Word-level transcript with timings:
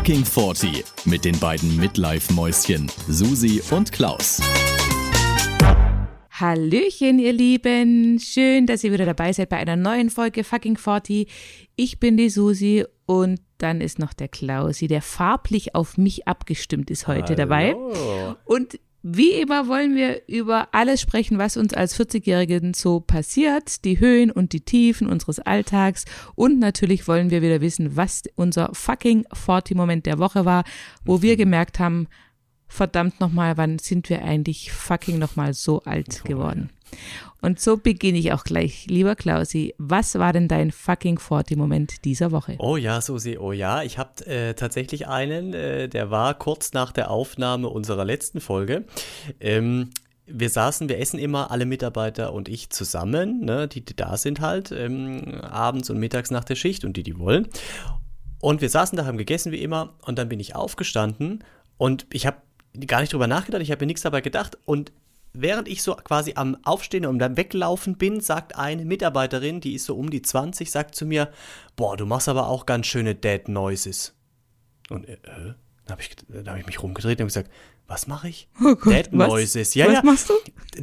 Fucking 0.00 0.24
40 0.24 0.84
mit 1.04 1.26
den 1.26 1.38
beiden 1.38 1.76
Midlife-Mäuschen 1.76 2.90
Susi 3.06 3.60
und 3.70 3.92
Klaus. 3.92 4.40
Hallöchen, 6.30 7.18
ihr 7.18 7.34
Lieben. 7.34 8.18
Schön, 8.18 8.64
dass 8.64 8.82
ihr 8.82 8.94
wieder 8.94 9.04
dabei 9.04 9.34
seid 9.34 9.50
bei 9.50 9.58
einer 9.58 9.76
neuen 9.76 10.08
Folge 10.08 10.42
Fucking 10.42 10.78
40. 10.78 11.30
Ich 11.76 12.00
bin 12.00 12.16
die 12.16 12.30
Susi 12.30 12.86
und 13.04 13.42
dann 13.58 13.82
ist 13.82 13.98
noch 13.98 14.14
der 14.14 14.28
Klausi, 14.28 14.86
der 14.86 15.02
farblich 15.02 15.74
auf 15.74 15.98
mich 15.98 16.26
abgestimmt 16.26 16.90
ist 16.90 17.06
heute 17.06 17.34
Hallo. 17.34 17.36
dabei. 17.36 17.74
Und 18.46 18.80
wie 19.02 19.32
immer 19.32 19.66
wollen 19.66 19.94
wir 19.94 20.28
über 20.28 20.68
alles 20.72 21.00
sprechen, 21.00 21.38
was 21.38 21.56
uns 21.56 21.72
als 21.72 21.98
40-Jährigen 21.98 22.74
so 22.74 23.00
passiert, 23.00 23.84
die 23.84 23.98
Höhen 23.98 24.30
und 24.30 24.52
die 24.52 24.60
Tiefen 24.60 25.08
unseres 25.08 25.38
Alltags. 25.38 26.04
Und 26.34 26.58
natürlich 26.58 27.08
wollen 27.08 27.30
wir 27.30 27.40
wieder 27.40 27.60
wissen, 27.60 27.96
was 27.96 28.24
unser 28.36 28.70
fucking 28.74 29.24
40-Moment 29.28 30.04
der 30.04 30.18
Woche 30.18 30.44
war, 30.44 30.64
wo 31.04 31.22
wir 31.22 31.36
gemerkt 31.36 31.78
haben, 31.78 32.08
verdammt 32.68 33.20
nochmal, 33.20 33.56
wann 33.56 33.78
sind 33.78 34.10
wir 34.10 34.22
eigentlich 34.22 34.70
fucking 34.70 35.18
nochmal 35.18 35.54
so 35.54 35.80
alt 35.82 36.24
geworden? 36.24 36.70
Und 37.40 37.58
so 37.60 37.76
beginne 37.76 38.18
ich 38.18 38.32
auch 38.32 38.44
gleich. 38.44 38.86
Lieber 38.86 39.16
Klausi, 39.16 39.74
was 39.78 40.18
war 40.18 40.32
denn 40.32 40.48
dein 40.48 40.70
fucking 40.70 41.18
40-Moment 41.18 42.04
dieser 42.04 42.32
Woche? 42.32 42.56
Oh 42.58 42.76
ja, 42.76 43.00
Susi, 43.00 43.38
oh 43.38 43.52
ja. 43.52 43.82
Ich 43.82 43.98
habe 43.98 44.26
äh, 44.26 44.54
tatsächlich 44.54 45.08
einen, 45.08 45.54
äh, 45.54 45.88
der 45.88 46.10
war 46.10 46.34
kurz 46.34 46.72
nach 46.72 46.92
der 46.92 47.10
Aufnahme 47.10 47.68
unserer 47.68 48.04
letzten 48.04 48.40
Folge. 48.40 48.84
Ähm, 49.40 49.90
wir 50.26 50.50
saßen, 50.50 50.88
wir 50.88 50.98
essen 50.98 51.18
immer, 51.18 51.50
alle 51.50 51.66
Mitarbeiter 51.66 52.32
und 52.32 52.48
ich 52.48 52.70
zusammen, 52.70 53.40
ne, 53.44 53.68
die, 53.68 53.84
die 53.84 53.96
da 53.96 54.16
sind 54.16 54.40
halt, 54.40 54.70
ähm, 54.70 55.40
abends 55.42 55.90
und 55.90 55.98
mittags 55.98 56.30
nach 56.30 56.44
der 56.44 56.54
Schicht 56.54 56.84
und 56.84 56.96
die, 56.96 57.02
die 57.02 57.18
wollen. 57.18 57.48
Und 58.40 58.60
wir 58.60 58.70
saßen 58.70 58.96
da, 58.96 59.06
haben 59.06 59.18
gegessen 59.18 59.52
wie 59.52 59.62
immer 59.62 59.94
und 60.02 60.18
dann 60.18 60.28
bin 60.28 60.40
ich 60.40 60.54
aufgestanden 60.54 61.44
und 61.76 62.06
ich 62.12 62.26
habe 62.26 62.38
gar 62.86 63.00
nicht 63.00 63.12
drüber 63.12 63.26
nachgedacht, 63.26 63.62
ich 63.62 63.70
habe 63.70 63.82
mir 63.82 63.88
nichts 63.88 64.02
dabei 64.02 64.20
gedacht 64.20 64.56
und 64.64 64.92
während 65.32 65.68
ich 65.68 65.82
so 65.82 65.94
quasi 65.94 66.32
am 66.36 66.56
Aufstehen 66.64 67.06
und 67.06 67.22
am 67.22 67.36
Weglaufen 67.36 67.96
bin, 67.96 68.20
sagt 68.20 68.56
eine 68.56 68.84
Mitarbeiterin, 68.84 69.60
die 69.60 69.74
ist 69.74 69.84
so 69.84 69.96
um 69.96 70.10
die 70.10 70.22
20, 70.22 70.70
sagt 70.70 70.94
zu 70.94 71.06
mir, 71.06 71.32
boah, 71.76 71.96
du 71.96 72.06
machst 72.06 72.28
aber 72.28 72.48
auch 72.48 72.66
ganz 72.66 72.86
schöne 72.86 73.14
Dead 73.14 73.48
Noises. 73.48 74.14
Und 74.88 75.08
äh, 75.08 75.14
äh, 75.14 75.54
dann 75.86 75.98
habe 75.98 76.02
ich, 76.02 76.46
hab 76.46 76.58
ich 76.58 76.66
mich 76.66 76.82
rumgedreht 76.82 77.20
und 77.20 77.28
gesagt, 77.28 77.50
was 77.86 78.06
mache 78.06 78.28
ich? 78.28 78.48
Oh 78.60 78.76
Gott, 78.76 78.92
Dead 78.92 79.08
was? 79.12 79.28
Noises. 79.28 79.74
Ja, 79.74 79.86
was 79.86 79.94
ja. 79.94 80.02
machst 80.04 80.30
du? 80.30 80.34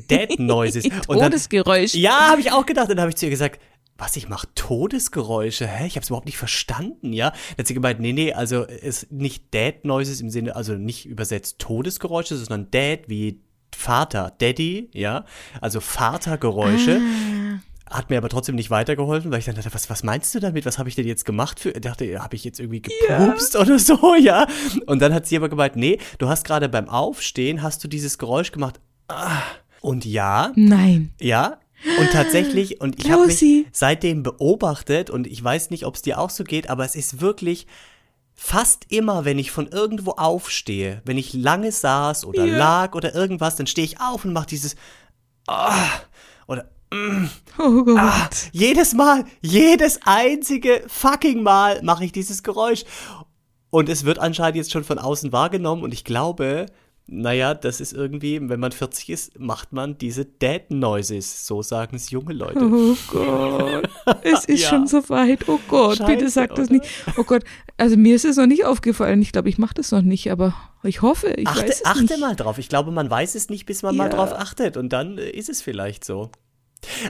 Dead 0.10 0.40
Noises. 0.40 0.84
Und 1.08 1.20
dann, 1.20 1.32
Todesgeräusch. 1.32 1.94
ja, 1.94 2.30
habe 2.30 2.42
ich 2.42 2.52
auch 2.52 2.66
gedacht. 2.66 2.90
Dann 2.90 3.00
habe 3.00 3.10
ich 3.10 3.16
zu 3.16 3.26
ihr 3.26 3.30
gesagt, 3.30 3.62
was, 3.98 4.16
ich 4.16 4.30
mache 4.30 4.48
Todesgeräusche? 4.54 5.68
Hä? 5.68 5.88
Ich 5.88 5.96
habe 5.96 6.04
es 6.04 6.10
überhaupt 6.10 6.26
nicht 6.26 6.38
verstanden, 6.38 7.14
ja? 7.14 7.32
Dann 7.32 7.60
hat 7.60 7.68
sie 7.68 7.74
gemeint, 7.74 8.00
nee, 8.00 8.14
nee, 8.14 8.34
also 8.34 8.66
es 8.66 9.04
ist 9.04 9.12
nicht 9.12 9.54
Dead 9.54 9.86
Noises 9.86 10.22
im 10.22 10.30
Sinne, 10.30 10.56
also 10.56 10.74
nicht 10.74 11.06
übersetzt 11.06 11.60
Todesgeräusche, 11.60 12.36
sondern 12.36 12.70
Dad 12.70 13.08
wie 13.08 13.42
Vater, 13.78 14.34
Daddy, 14.40 14.90
ja? 14.94 15.24
Also 15.62 15.80
Vatergeräusche. 15.80 17.00
Hat 17.90 18.10
mir 18.10 18.18
aber 18.18 18.28
trotzdem 18.28 18.56
nicht 18.56 18.70
weitergeholfen, 18.70 19.32
weil 19.32 19.40
ich 19.40 19.46
dann 19.46 19.56
dachte, 19.56 19.74
was, 19.74 19.90
was 19.90 20.04
meinst 20.04 20.34
du 20.36 20.40
damit? 20.40 20.66
Was 20.66 20.80
habe 20.80 20.90
ich 20.90 20.96
denn 20.96 21.08
jetzt 21.08 21.26
gemacht 21.26 21.60
für? 21.60 21.70
Ich 21.70 21.82
dachte, 21.82 22.20
habe 22.20 22.36
ich 22.36 22.44
jetzt 22.44 22.60
irgendwie 22.60 22.82
gepupst 22.82 23.56
oder 23.56 23.78
so, 23.78 24.16
ja? 24.20 24.48
Und 24.88 25.02
dann 25.02 25.14
hat 25.14 25.28
sie 25.28 25.38
aber 25.38 25.48
gemeint, 25.48 25.76
nee, 25.76 26.00
du 26.18 26.28
hast 26.28 26.44
gerade 26.44 26.68
beim 26.70 26.90
Aufstehen, 26.90 27.62
hast 27.62 27.84
du 27.84 27.88
dieses 27.88 28.18
Geräusch 28.18 28.52
gemacht. 28.52 28.82
Ah. 29.08 29.42
Und 29.80 30.06
ja, 30.06 30.52
Nein. 30.56 31.14
ja, 31.22 31.60
und 32.00 32.12
tatsächlich, 32.12 32.82
und 32.82 32.98
ich 32.98 33.12
habe 33.12 33.28
mich 33.28 33.68
seitdem 33.72 34.24
beobachtet 34.24 35.12
und 35.12 35.28
ich 35.28 35.42
weiß 35.42 35.70
nicht, 35.70 35.86
ob 35.86 35.96
es 35.96 36.02
dir 36.02 36.20
auch 36.20 36.32
so 36.32 36.44
geht, 36.44 36.70
aber 36.70 36.84
es 36.84 36.96
ist 36.96 37.22
wirklich 37.22 37.68
fast 38.40 38.86
immer, 38.90 39.26
wenn 39.26 39.40
ich 39.40 39.52
von 39.52 39.68
irgendwo 39.68 40.12
aufstehe, 40.12 41.02
wenn 41.06 41.18
ich 41.18 41.34
lange 41.34 41.72
saß 41.72 42.24
oder 42.24 42.46
Ja. 42.46 42.58
lag 42.58 42.96
oder 42.96 43.14
irgendwas, 43.16 43.56
dann 43.56 43.68
stehe 43.68 43.84
ich 43.86 44.00
auf 44.00 44.24
und 44.24 44.32
mache 44.32 44.46
dieses 44.48 44.76
ah, 45.48 45.74
oder 46.48 46.70
Oh 47.58 47.84
Gott. 47.84 47.98
ah, 48.00 48.30
jedes 48.54 48.94
Mal, 48.94 49.26
jedes 49.42 50.00
einzige 50.06 50.84
fucking 50.88 51.44
Mal 51.44 51.82
mache 51.84 52.06
ich 52.06 52.14
dieses 52.14 52.44
Geräusch. 52.44 52.86
Und 53.72 53.90
es 53.90 54.06
wird 54.06 54.20
anscheinend 54.20 54.56
jetzt 54.56 54.72
schon 54.72 54.86
von 54.86 54.98
außen 54.98 55.34
wahrgenommen 55.34 55.84
und 55.84 55.94
ich 55.94 56.06
glaube, 56.06 56.68
naja, 57.10 57.54
das 57.54 57.80
ist 57.80 57.94
irgendwie, 57.94 58.40
wenn 58.50 58.60
man 58.60 58.72
40 58.72 59.10
ist, 59.10 59.40
macht 59.40 59.72
man 59.74 59.98
diese 59.98 60.26
Dead 60.26 60.70
Noises. 60.70 61.48
So 61.48 61.62
sagen 61.62 61.96
es 61.96 62.10
junge 62.10 62.34
Leute. 62.34 62.60
Oh 62.62 62.96
Gott, 63.08 63.90
es 64.24 64.46
ist 64.46 64.64
Ja. 64.64 64.70
schon 64.70 64.88
so 64.88 65.08
weit. 65.10 65.48
Oh 65.48 65.60
Gott, 65.68 66.00
bitte 66.06 66.26
Scheiße, 66.26 66.30
sag 66.30 66.56
das 66.56 66.70
oder? 66.70 66.80
nicht. 66.80 66.90
Oh 67.18 67.24
Gott, 67.24 67.44
also 67.78 67.96
mir 67.98 68.16
ist 68.16 68.26
es 68.26 68.38
noch 68.38 68.46
nicht 68.48 68.66
aufgefallen. 68.66 69.22
Ich 69.22 69.32
glaube, 69.32 69.50
ich 69.50 69.58
mache 69.58 69.74
das 69.76 69.92
noch 69.92 70.02
nicht, 70.02 70.32
aber 70.32 70.54
ich 70.84 71.02
hoffe, 71.02 71.28
ich 71.38 71.48
Achte, 71.48 71.64
weiß 71.64 71.76
es 71.82 71.86
achte 71.86 72.02
nicht. 72.04 72.20
mal 72.20 72.36
drauf. 72.36 72.58
Ich 72.58 72.70
glaube, 72.70 72.92
man 72.92 73.10
weiß 73.10 73.36
es 73.36 73.50
nicht, 73.50 73.66
bis 73.66 73.84
man 73.84 73.96
mal 73.96 74.10
Ja. 74.10 74.16
drauf 74.16 74.34
achtet. 74.34 74.76
Und 74.78 74.90
dann 74.94 75.18
äh, 75.18 75.30
ist 75.30 75.50
es 75.50 75.62
vielleicht 75.62 76.04
so. 76.04 76.30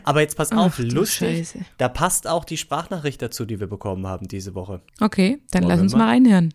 Aber 0.04 0.22
jetzt 0.22 0.38
pass 0.38 0.52
Ach 0.54 0.58
auf, 0.68 0.78
du 0.78 0.84
lustig. 0.84 1.38
Scheiße. 1.50 1.60
Da 1.78 1.90
passt 1.90 2.28
auch 2.28 2.46
die 2.46 2.56
Sprachnachricht 2.58 3.22
dazu, 3.22 3.46
die 3.46 3.60
wir 3.60 3.68
bekommen 3.68 4.08
haben 4.08 4.28
diese 4.28 4.56
Woche. 4.56 4.82
Okay, 5.02 5.40
dann 5.52 5.64
Wollen 5.64 5.70
lass 5.72 5.82
uns 5.82 5.92
mal? 5.94 6.00
mal 6.00 6.08
reinhören. 6.10 6.54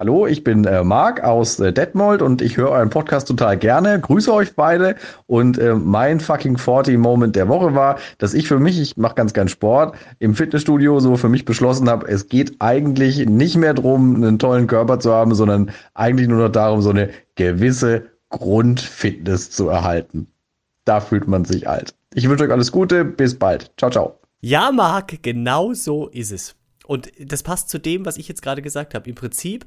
Hallo, 0.00 0.26
ich 0.26 0.44
bin 0.44 0.64
äh, 0.64 0.82
Marc 0.82 1.22
aus 1.22 1.60
äh, 1.60 1.74
Detmold 1.74 2.22
und 2.22 2.40
ich 2.40 2.56
höre 2.56 2.70
euren 2.70 2.88
Podcast 2.88 3.28
total 3.28 3.58
gerne. 3.58 4.00
Grüße 4.00 4.32
euch 4.32 4.54
beide. 4.54 4.96
Und 5.26 5.58
äh, 5.58 5.74
mein 5.74 6.20
fucking 6.20 6.56
40 6.56 6.96
Moment 6.96 7.36
der 7.36 7.48
Woche 7.48 7.74
war, 7.74 7.98
dass 8.16 8.32
ich 8.32 8.48
für 8.48 8.58
mich, 8.58 8.80
ich 8.80 8.96
mache 8.96 9.14
ganz 9.14 9.34
gern 9.34 9.48
Sport, 9.48 9.94
im 10.18 10.34
Fitnessstudio 10.34 11.00
so 11.00 11.16
für 11.18 11.28
mich 11.28 11.44
beschlossen 11.44 11.90
habe, 11.90 12.08
es 12.08 12.30
geht 12.30 12.54
eigentlich 12.60 13.26
nicht 13.26 13.58
mehr 13.58 13.74
drum, 13.74 14.14
einen 14.14 14.38
tollen 14.38 14.68
Körper 14.68 15.00
zu 15.00 15.12
haben, 15.12 15.34
sondern 15.34 15.70
eigentlich 15.92 16.28
nur 16.28 16.38
noch 16.38 16.52
darum, 16.52 16.80
so 16.80 16.88
eine 16.88 17.10
gewisse 17.34 18.04
Grundfitness 18.30 19.50
zu 19.50 19.68
erhalten. 19.68 20.28
Da 20.86 21.00
fühlt 21.00 21.28
man 21.28 21.44
sich 21.44 21.68
alt. 21.68 21.94
Ich 22.14 22.26
wünsche 22.26 22.44
euch 22.44 22.52
alles 22.52 22.72
Gute, 22.72 23.04
bis 23.04 23.38
bald. 23.38 23.70
Ciao, 23.76 23.90
ciao. 23.90 24.18
Ja, 24.40 24.72
Marc, 24.72 25.22
genau 25.22 25.74
so 25.74 26.08
ist 26.08 26.32
es. 26.32 26.56
Und 26.90 27.12
das 27.20 27.44
passt 27.44 27.68
zu 27.68 27.78
dem, 27.78 28.04
was 28.04 28.16
ich 28.16 28.26
jetzt 28.26 28.42
gerade 28.42 28.62
gesagt 28.62 28.96
habe. 28.96 29.08
Im 29.08 29.14
Prinzip, 29.14 29.64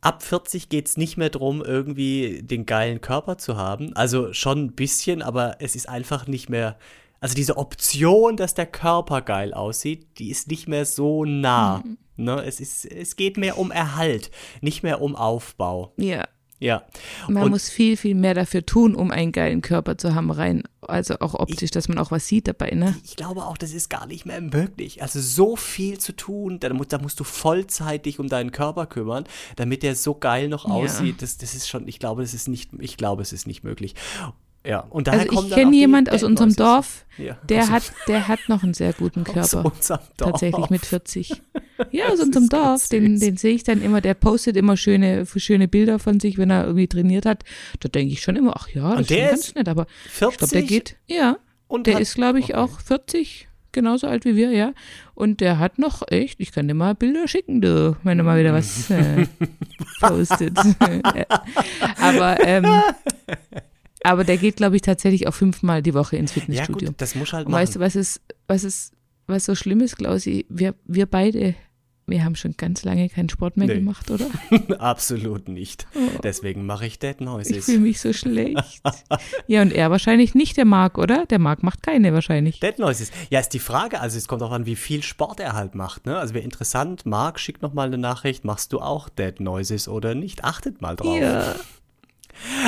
ab 0.00 0.22
40 0.22 0.68
geht 0.68 0.86
es 0.86 0.96
nicht 0.96 1.16
mehr 1.16 1.28
drum, 1.28 1.64
irgendwie 1.64 2.44
den 2.44 2.64
geilen 2.64 3.00
Körper 3.00 3.38
zu 3.38 3.56
haben. 3.56 3.92
Also 3.96 4.32
schon 4.32 4.66
ein 4.66 4.72
bisschen, 4.72 5.20
aber 5.20 5.56
es 5.58 5.74
ist 5.74 5.88
einfach 5.88 6.28
nicht 6.28 6.48
mehr. 6.48 6.78
Also 7.18 7.34
diese 7.34 7.56
Option, 7.56 8.36
dass 8.36 8.54
der 8.54 8.66
Körper 8.66 9.20
geil 9.22 9.52
aussieht, 9.52 10.06
die 10.18 10.30
ist 10.30 10.46
nicht 10.46 10.68
mehr 10.68 10.86
so 10.86 11.24
nah. 11.24 11.82
Ne? 12.14 12.40
Es, 12.44 12.60
ist, 12.60 12.84
es 12.84 13.16
geht 13.16 13.36
mehr 13.36 13.58
um 13.58 13.72
Erhalt, 13.72 14.30
nicht 14.60 14.84
mehr 14.84 15.02
um 15.02 15.16
Aufbau. 15.16 15.92
Ja, 15.96 16.28
Ja. 16.64 16.82
man 17.28 17.44
Und- 17.44 17.50
muss 17.50 17.68
viel, 17.68 17.96
viel 17.96 18.14
mehr 18.14 18.32
dafür 18.34 18.64
tun, 18.64 18.94
um 18.94 19.10
einen 19.10 19.32
geilen 19.32 19.60
Körper 19.60 19.98
zu 19.98 20.14
haben, 20.14 20.30
rein. 20.30 20.62
Also 20.80 21.16
auch 21.20 21.34
optisch, 21.34 21.70
dass 21.70 21.88
man 21.88 21.98
auch 21.98 22.10
was 22.10 22.26
sieht 22.26 22.48
dabei, 22.48 22.70
ne? 22.70 22.96
Ich 23.04 23.16
glaube 23.16 23.44
auch, 23.44 23.56
das 23.58 23.72
ist 23.72 23.88
gar 23.90 24.06
nicht 24.06 24.24
mehr 24.26 24.40
möglich. 24.40 25.02
Also 25.02 25.20
so 25.20 25.56
viel 25.56 25.98
zu 25.98 26.12
tun, 26.16 26.60
da, 26.60 26.68
da 26.70 26.98
musst 26.98 27.20
du 27.20 27.24
Vollzeit 27.24 28.06
dich 28.06 28.18
um 28.18 28.28
deinen 28.28 28.50
Körper 28.52 28.86
kümmern, 28.86 29.24
damit 29.56 29.82
der 29.82 29.94
so 29.94 30.14
geil 30.14 30.48
noch 30.48 30.66
Ja. 30.66 30.74
aussieht. 30.74 31.20
Das, 31.22 31.36
das 31.38 31.54
ist 31.54 31.68
schon, 31.68 31.86
ich 31.88 31.98
glaube, 31.98 32.22
das 32.22 32.34
ist 32.34 32.48
nicht, 32.48 32.70
ich 32.78 32.96
glaube, 32.96 33.22
es 33.22 33.32
ist 33.32 33.46
nicht 33.46 33.62
möglich. 33.64 33.94
Ja, 34.66 34.80
und 34.80 35.06
daher 35.08 35.20
Also 35.30 35.42
ich 35.44 35.50
kenne 35.52 35.76
jemand 35.76 36.10
aus 36.10 36.22
unserem. 36.22 36.54
Dorf, 36.56 37.04
Ja, 37.18 37.36
der 37.48 37.64
aus- 37.64 37.70
hat, 37.70 37.92
der 38.08 38.28
hat 38.28 38.40
noch 38.48 38.62
einen 38.62 38.72
sehr 38.74 38.92
guten 38.94 39.20
aus 39.36 39.50
Körper. 39.50 39.70
unserem 39.74 40.00
Dorf. 40.16 40.30
Tatsächlich 40.30 40.70
mit 40.70 40.86
40. 40.86 41.42
Ja, 41.90 42.06
aus 42.08 42.20
unserem 42.20 42.48
Dorf. 42.48 42.88
Den, 42.88 43.18
den 43.18 43.36
sehe 43.36 43.52
ich 43.52 43.64
dann 43.64 43.82
immer. 43.82 44.00
Der 44.00 44.14
postet 44.14 44.56
immer 44.56 44.76
schöne, 44.76 45.26
schöne 45.26 45.66
Bilder 45.66 45.98
von 45.98 46.20
sich, 46.20 46.38
wenn 46.38 46.48
er 46.50 46.64
irgendwie 46.66 46.86
trainiert 46.86 47.26
hat. 47.26 47.42
Da 47.80 47.88
denke 47.88 48.12
ich 48.12 48.22
schon 48.22 48.36
immer, 48.36 48.54
ach 48.56 48.68
ja, 48.68 48.90
das 48.90 48.98
Und 48.98 49.10
der 49.10 49.30
ist 49.32 49.44
ganz 49.46 49.54
nett. 49.56 49.68
Aber 49.68 49.86
40 50.08 50.30
ich 50.32 50.38
glaube, 50.38 50.52
der 50.52 50.62
geht, 50.62 50.96
ja, 51.08 51.36
und 51.66 51.86
der 51.88 51.94
hat- 51.96 52.00
ist, 52.02 52.14
glaube 52.14 52.38
ich, 52.38 52.44
okay. 52.46 52.54
auch 52.54 52.78
40, 52.80 53.48
genauso 53.72 54.06
alt 54.06 54.24
wie 54.24 54.36
wir, 54.36 54.52
ja. 54.52 54.72
Und 55.16 55.40
der 55.40 55.58
hat 55.58 55.80
noch 55.80 56.02
echt, 56.08 56.38
ich 56.38 56.52
kann 56.52 56.68
dir 56.68 56.74
mal 56.74 56.94
Bilder 56.94 57.26
schicken, 57.26 57.60
du, 57.60 57.96
wenn 58.04 58.18
er 58.18 58.24
mal 58.24 58.38
wieder 58.38 58.52
was 58.54 58.88
äh, 58.90 59.26
postet. 60.00 60.56
aber, 62.00 62.38
ähm, 62.46 62.66
aber 64.04 64.22
der 64.22 64.36
geht, 64.36 64.56
glaube 64.56 64.76
ich, 64.76 64.82
tatsächlich 64.82 65.26
auch 65.26 65.34
fünfmal 65.34 65.82
die 65.82 65.94
Woche 65.94 66.16
ins 66.16 66.32
Ja, 66.34 66.40
Fitnessstudio. 66.42 66.88
gut, 66.90 67.00
das 67.00 67.14
muss 67.16 67.32
halt 67.32 67.46
Und 67.46 67.52
machen. 67.52 67.62
weißt 67.62 67.74
du, 67.76 67.80
was 67.80 67.96
ist, 67.96 68.20
was 68.46 68.62
ist, 68.62 68.92
was 69.26 69.44
so 69.44 69.54
schlimm 69.56 69.80
ist, 69.80 69.96
Klausi? 69.96 70.46
Wir, 70.48 70.74
wir 70.84 71.06
beide, 71.06 71.54
wir 72.06 72.22
haben 72.22 72.36
schon 72.36 72.52
ganz 72.58 72.84
lange 72.84 73.08
keinen 73.08 73.30
Sport 73.30 73.56
mehr 73.56 73.66
Nee. 73.66 73.76
gemacht, 73.76 74.10
oder? 74.10 74.26
Absolut 74.78 75.48
nicht. 75.48 75.86
Deswegen 76.22 76.66
mache 76.66 76.86
ich 76.86 76.98
Dead 76.98 77.16
Ich 77.18 77.24
Noises. 77.24 77.64
fühle 77.64 77.78
mich 77.78 77.98
so 77.98 78.12
schlecht. 78.12 78.82
ja, 79.46 79.62
und 79.62 79.72
er 79.72 79.90
wahrscheinlich 79.90 80.34
nicht, 80.34 80.58
der 80.58 80.66
Marc, 80.66 80.98
oder? 80.98 81.24
Der 81.24 81.38
Marc 81.38 81.62
macht 81.62 81.82
keine 81.82 82.12
wahrscheinlich. 82.12 82.60
Dead 82.60 82.78
Noises. 82.78 83.10
Ja, 83.30 83.40
ist 83.40 83.50
die 83.54 83.58
Frage, 83.58 84.00
also 84.00 84.18
es 84.18 84.28
kommt 84.28 84.42
auch 84.42 84.52
an, 84.52 84.66
wie 84.66 84.76
viel 84.76 85.02
Sport 85.02 85.40
er 85.40 85.54
halt 85.54 85.74
macht. 85.74 86.04
Ne? 86.04 86.18
Also 86.18 86.34
wäre 86.34 86.44
interessant, 86.44 87.06
Marc, 87.06 87.40
schick 87.40 87.62
noch 87.62 87.72
mal 87.72 87.86
eine 87.86 87.96
Nachricht, 87.98 88.44
machst 88.44 88.74
du 88.74 88.80
auch 88.80 89.08
Dead 89.08 89.40
Noises 89.40 89.88
oder 89.88 90.14
nicht? 90.14 90.44
Achtet 90.44 90.82
mal 90.82 90.96
drauf. 90.96 91.18
Ja. 91.18 91.54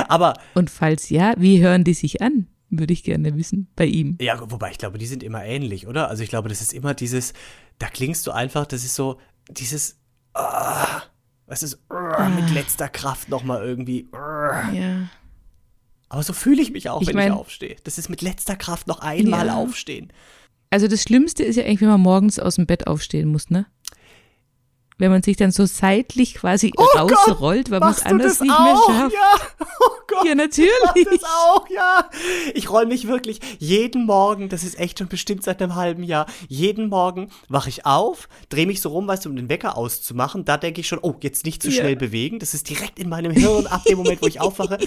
Aber 0.08 0.34
Und 0.54 0.70
falls 0.70 1.08
ja, 1.10 1.34
wie 1.38 1.62
hören 1.62 1.84
die 1.84 1.94
sich 1.94 2.22
an? 2.22 2.46
Würde 2.70 2.92
ich 2.92 3.04
gerne 3.04 3.36
wissen, 3.36 3.68
bei 3.76 3.84
ihm. 3.86 4.18
Ja, 4.20 4.40
wobei 4.50 4.70
ich 4.72 4.78
glaube, 4.78 4.98
die 4.98 5.06
sind 5.06 5.22
immer 5.22 5.44
ähnlich, 5.44 5.86
oder? 5.86 6.08
Also 6.08 6.22
ich 6.24 6.28
glaube, 6.28 6.48
das 6.48 6.60
ist 6.60 6.72
immer 6.72 6.94
dieses, 6.94 7.32
da 7.78 7.86
klingst 7.88 8.26
du 8.26 8.32
einfach, 8.32 8.66
das 8.66 8.84
ist 8.84 8.94
so, 8.96 9.18
dieses, 9.50 9.98
ah, 10.34 11.02
Es 11.46 11.62
ist 11.62 11.78
uh, 11.92 12.28
mit 12.34 12.50
letzter 12.52 12.88
Kraft 12.88 13.28
nochmal 13.28 13.64
irgendwie. 13.64 14.08
Uh. 14.12 14.74
Ja. 14.76 15.08
Aber 16.08 16.22
so 16.24 16.32
fühle 16.32 16.60
ich 16.60 16.72
mich 16.72 16.88
auch, 16.90 17.00
Ich 17.02 17.08
wenn 17.08 17.14
mein- 17.16 17.28
ich 17.32 17.38
aufstehe. 17.38 17.76
Das 17.84 17.98
ist 17.98 18.08
mit 18.08 18.20
letzter 18.20 18.56
Kraft 18.56 18.88
noch 18.88 18.98
einmal 18.98 19.46
Ja. 19.46 19.54
aufstehen. 19.54 20.12
Also 20.70 20.88
das 20.88 21.02
Schlimmste 21.04 21.44
ist 21.44 21.54
ja 21.54 21.62
eigentlich, 21.62 21.80
wenn 21.82 21.88
man 21.88 22.00
morgens 22.00 22.40
aus 22.40 22.56
dem 22.56 22.66
Bett 22.66 22.88
aufstehen 22.88 23.28
muss, 23.28 23.48
ne? 23.50 23.66
Wenn 24.98 25.10
man 25.10 25.22
sich 25.22 25.36
dann 25.36 25.52
so 25.52 25.66
seitlich 25.66 26.34
quasi 26.34 26.72
rausrollt, 26.76 27.70
weil 27.70 27.80
man 27.80 27.90
es 27.90 28.00
Oh 28.04 28.08
anders 28.08 28.38
das 28.38 28.40
nicht 28.40 28.52
auch? 28.52 28.88
mehr 28.88 29.00
schafft. 29.00 29.14
Ja, 29.14 29.66
oh 29.80 29.90
Gott. 30.06 30.24
Ja, 30.24 30.30
Ich 30.32 30.36
natürlich. 30.36 30.70
mach 30.84 30.94
das 30.94 31.24
auch, 31.24 31.68
ja. 31.68 32.08
Ich 32.54 32.70
roll 32.70 32.86
mich 32.86 33.06
wirklich 33.06 33.40
jeden 33.58 34.06
Morgen, 34.06 34.48
das 34.48 34.64
ist 34.64 34.78
echt 34.78 34.98
schon 34.98 35.08
bestimmt 35.08 35.42
seit 35.44 35.60
einem 35.60 35.74
halben 35.74 36.02
Jahr, 36.02 36.24
jeden 36.48 36.88
Morgen 36.88 37.30
wache 37.48 37.68
ich 37.68 37.84
auf, 37.84 38.28
drehe 38.48 38.66
mich 38.66 38.80
so 38.80 38.88
rum, 38.88 39.06
weißt 39.06 39.26
du, 39.26 39.28
um 39.28 39.36
den 39.36 39.50
Wecker 39.50 39.76
auszumachen. 39.76 40.46
Da 40.46 40.56
denke 40.56 40.80
ich 40.80 40.88
schon, 40.88 41.00
oh, 41.02 41.14
jetzt 41.20 41.44
nicht 41.44 41.62
zu 41.62 41.68
Ja. 41.68 41.80
schnell 41.82 41.96
bewegen. 41.96 42.38
Das 42.38 42.54
ist 42.54 42.70
direkt 42.70 42.98
in 42.98 43.10
meinem 43.10 43.32
Hirn 43.32 43.66
ab 43.66 43.84
dem 43.84 43.98
Moment, 43.98 44.22
wo 44.22 44.26
ich 44.26 44.40
aufwache. 44.40 44.78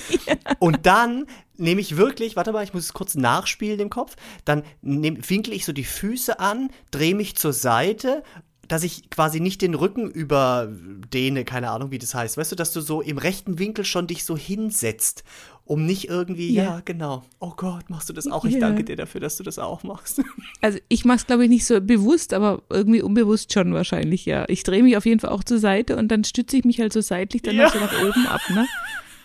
Und 0.57 0.87
dann 0.87 1.27
nehme 1.57 1.81
ich 1.81 1.97
wirklich, 1.97 2.35
warte 2.35 2.51
mal, 2.51 2.63
ich 2.63 2.73
muss 2.73 2.85
es 2.85 2.93
kurz 2.93 3.13
nachspielen 3.15 3.79
im 3.79 3.89
Kopf. 3.91 4.15
Dann 4.45 4.63
nehm, 4.81 5.19
winkle 5.29 5.53
ich 5.53 5.65
so 5.65 5.73
die 5.73 5.83
Füße 5.83 6.39
an, 6.39 6.71
drehe 6.89 7.13
mich 7.13 7.35
zur 7.35 7.53
Seite 7.53 8.23
dass 8.69 8.83
ich 8.83 9.09
quasi 9.09 9.41
nicht 9.41 9.61
den 9.61 9.73
Rücken 9.73 10.09
überdehne, 10.09 11.43
keine 11.43 11.71
Ahnung, 11.71 11.91
wie 11.91 11.97
das 11.99 12.13
heißt. 12.15 12.37
Weißt 12.37 12.51
du, 12.51 12.55
dass 12.55 12.71
du 12.71 12.79
so 12.79 13.01
im 13.01 13.17
rechten 13.17 13.59
Winkel 13.59 13.83
schon 13.83 14.07
dich 14.07 14.23
so 14.23 14.37
hinsetzt, 14.37 15.23
um 15.65 15.85
nicht 15.85 16.07
irgendwie, 16.07 16.53
ja, 16.53 16.63
Ja. 16.63 16.81
genau. 16.85 17.23
Oh 17.39 17.51
Gott, 17.57 17.89
machst 17.89 18.07
du 18.09 18.13
das 18.13 18.27
auch? 18.27 18.45
Ich 18.45 18.53
Ja. 18.53 18.59
danke 18.61 18.83
dir 18.83 18.95
dafür, 18.95 19.19
dass 19.21 19.37
du 19.37 19.43
das 19.43 19.59
auch 19.59 19.83
machst. 19.83 20.21
Also 20.61 20.77
ich 20.87 21.03
mache 21.05 21.17
es, 21.17 21.27
glaube 21.27 21.43
ich, 21.45 21.49
nicht 21.49 21.65
so 21.65 21.79
bewusst, 21.81 22.33
aber 22.33 22.61
irgendwie 22.69 23.01
unbewusst 23.01 23.53
schon 23.53 23.73
wahrscheinlich, 23.73 24.25
ja. 24.25 24.45
Ich 24.49 24.63
drehe 24.63 24.83
mich 24.83 24.97
auf 24.97 25.05
jeden 25.05 25.19
Fall 25.19 25.29
auch 25.31 25.43
zur 25.43 25.57
Seite 25.59 25.95
und 25.97 26.07
dann 26.09 26.23
stütze 26.23 26.57
ich 26.57 26.63
mich 26.65 26.79
halt 26.79 26.93
so 26.93 27.01
seitlich 27.01 27.41
dann 27.41 27.55
Ja. 27.55 27.65
noch 27.65 27.73
so 27.73 27.79
nach 27.79 27.93
oben 28.01 28.27
ab, 28.27 28.41
ne? 28.49 28.65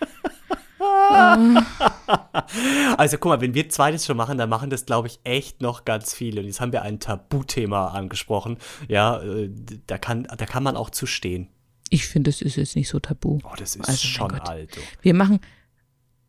Also 2.97 3.19
guck 3.19 3.31
mal, 3.31 3.41
wenn 3.41 3.55
wir 3.55 3.69
zwei 3.69 3.91
das 3.91 4.07
schon 4.07 4.17
machen, 4.17 4.39
dann 4.39 4.49
machen 4.49 4.71
das, 4.71 4.87
glaube 4.87 5.09
ich, 5.09 5.19
echt 5.25 5.63
noch 5.63 5.85
ganz 5.85 6.15
viele. 6.15 6.41
Und 6.41 6.47
jetzt 6.47 6.61
haben 6.61 6.73
wir 6.73 6.83
ein 6.83 7.01
Tabuthema 7.01 7.89
angesprochen. 7.89 8.59
Ja, 8.89 9.21
äh, 9.23 9.51
da 9.87 9.99
kann, 9.99 10.25
da 10.25 10.47
kann 10.47 10.63
man 10.63 10.77
auch 10.77 10.91
zu 10.91 11.07
stehen. 11.07 11.49
Ich 11.91 12.07
finde, 12.07 12.31
das 12.31 12.43
ist 12.43 12.57
jetzt 12.57 12.77
nicht 12.77 12.89
so 12.89 13.01
tabu. 13.01 13.39
Oh, 13.45 13.55
das 13.57 13.77
ist 13.77 13.89
Also, 13.89 14.07
schon 14.07 14.33
alt. 14.41 14.79
Wir 15.03 15.15
machen, 15.15 15.41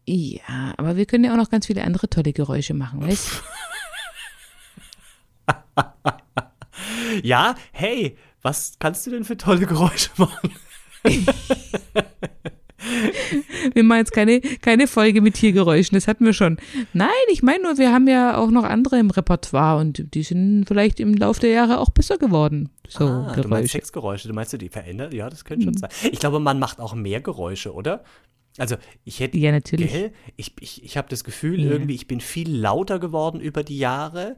ja, 0.07 0.73
aber 0.77 0.95
wir 0.95 1.05
können 1.05 1.23
ja 1.23 1.33
auch 1.33 1.37
noch 1.37 1.49
ganz 1.49 1.67
viele 1.67 1.83
andere 1.83 2.09
tolle 2.09 2.33
Geräusche 2.33 2.73
machen, 2.73 3.01
weißt 3.01 3.43
Ja, 7.23 7.55
hey, 7.71 8.17
was 8.41 8.73
kannst 8.79 9.07
du 9.07 9.11
denn 9.11 9.23
für 9.23 9.37
tolle 9.37 9.65
Geräusche 9.65 10.09
machen? 10.17 10.51
Wir 13.73 13.83
machen 13.83 13.99
jetzt 13.99 14.13
keine, 14.13 14.39
keine 14.41 14.87
Folge 14.87 15.21
mit 15.21 15.35
Tiergeräuschen, 15.35 15.95
das 15.95 16.07
hatten 16.07 16.25
wir 16.25 16.33
schon. 16.33 16.57
Nein, 16.93 17.09
ich 17.31 17.41
meine 17.43 17.63
nur, 17.63 17.77
wir 17.77 17.91
haben 17.91 18.07
ja 18.07 18.37
auch 18.37 18.51
noch 18.51 18.63
andere 18.63 18.99
im 18.99 19.09
Repertoire 19.09 19.79
und 19.79 20.13
die 20.13 20.23
sind 20.23 20.65
vielleicht 20.67 20.99
im 20.99 21.13
Laufe 21.15 21.41
der 21.41 21.51
Jahre 21.51 21.79
auch 21.79 21.89
besser 21.89 22.17
geworden. 22.17 22.69
So 22.87 23.05
ah, 23.05 23.33
du 23.35 23.47
meinst 23.47 23.49
Geräusche. 23.49 23.67
Sexgeräusche, 23.69 24.27
du 24.27 24.33
meinst 24.33 24.53
du 24.53 24.57
die 24.57 24.69
verändert? 24.69 25.13
Ja, 25.13 25.29
das 25.29 25.43
könnte 25.45 25.65
Mhm. 25.65 25.69
schon 25.71 25.77
sein. 25.77 25.89
Ich 26.11 26.19
glaube, 26.19 26.39
man 26.39 26.59
macht 26.59 26.79
auch 26.79 26.93
mehr 26.93 27.21
Geräusche, 27.21 27.73
oder? 27.73 28.03
Also, 28.57 28.75
ich 29.03 29.19
hätte, 29.19 29.37
Ja, 29.37 29.51
natürlich. 29.51 29.91
gell, 29.91 30.11
ich, 30.37 30.53
ich, 30.61 30.83
ich 30.83 30.95
habe 30.97 31.09
das 31.09 31.23
Gefühl, 31.25 31.59
Ja. 31.61 31.71
irgendwie, 31.71 31.95
ich 31.95 32.07
bin 32.07 32.21
viel 32.21 32.49
lauter 32.55 32.99
geworden 32.99 33.41
über 33.41 33.63
die 33.63 33.77
Jahre. 33.77 34.37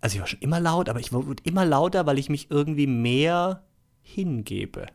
Also, 0.00 0.16
ich 0.16 0.20
war 0.20 0.26
schon 0.28 0.40
immer 0.40 0.60
laut, 0.60 0.88
aber 0.88 1.00
ich 1.00 1.12
wurde 1.12 1.42
immer 1.44 1.64
lauter, 1.64 2.04
weil 2.06 2.18
ich 2.18 2.28
mich 2.28 2.50
irgendwie 2.50 2.86
mehr 2.86 3.64
hingebe. 4.02 4.86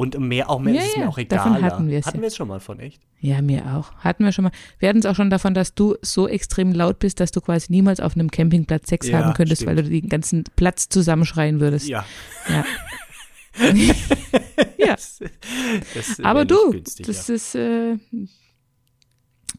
Und 0.00 0.18
mehr, 0.18 0.48
auch 0.48 0.60
mehr, 0.60 0.72
Ja, 0.72 0.80
es 0.80 0.86
ist 0.86 0.96
ja, 0.96 1.02
mir 1.02 1.08
auch 1.10 1.18
davon 1.24 1.52
egaler. 1.56 1.66
hatten 1.74 1.88
wir 1.88 1.98
es 1.98 2.06
ja. 2.06 2.12
Hatten 2.12 2.20
wir 2.22 2.28
es 2.28 2.36
schon 2.36 2.48
mal 2.48 2.58
von, 2.58 2.80
echt? 2.80 3.02
Ja, 3.18 3.42
mir 3.42 3.66
auch. 3.76 3.92
Hatten 3.96 4.24
wir 4.24 4.32
schon 4.32 4.44
mal. 4.44 4.52
Wir 4.78 4.88
hatten 4.88 5.00
es 5.00 5.04
auch 5.04 5.14
schon 5.14 5.28
davon, 5.28 5.52
dass 5.52 5.74
du 5.74 5.94
so 6.00 6.26
extrem 6.26 6.72
laut 6.72 7.00
bist, 7.00 7.20
dass 7.20 7.32
du 7.32 7.42
quasi 7.42 7.66
niemals 7.70 8.00
auf 8.00 8.14
einem 8.14 8.30
Campingplatz 8.30 8.88
Sex 8.88 9.08
Ja, 9.08 9.18
haben 9.18 9.34
könntest, 9.34 9.60
stimmt. 9.60 9.76
weil 9.76 9.84
du 9.84 9.90
den 9.90 10.08
ganzen 10.08 10.44
Platz 10.56 10.88
zusammenschreien 10.88 11.60
würdest. 11.60 11.86
Ja. 11.86 12.06
Ja. 12.48 12.64
ja. 14.78 14.86
Das, 14.96 15.20
das 15.92 16.20
Aber 16.20 16.46
du, 16.46 16.70
günstig, 16.70 17.06
das 17.06 17.28
ja. 17.28 17.34
ist, 17.34 17.54
äh, 17.54 17.96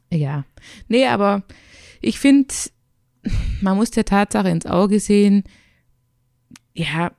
ja. 0.10 0.44
Nee, 0.88 1.06
aber 1.06 1.44
ich 2.02 2.18
finde, 2.18 2.52
man 3.62 3.78
muss 3.78 3.92
der 3.92 4.06
Tatsache 4.06 4.50
ins 4.50 4.66
Auge 4.66 5.00
sehen, 5.00 5.44
ja, 6.74 7.12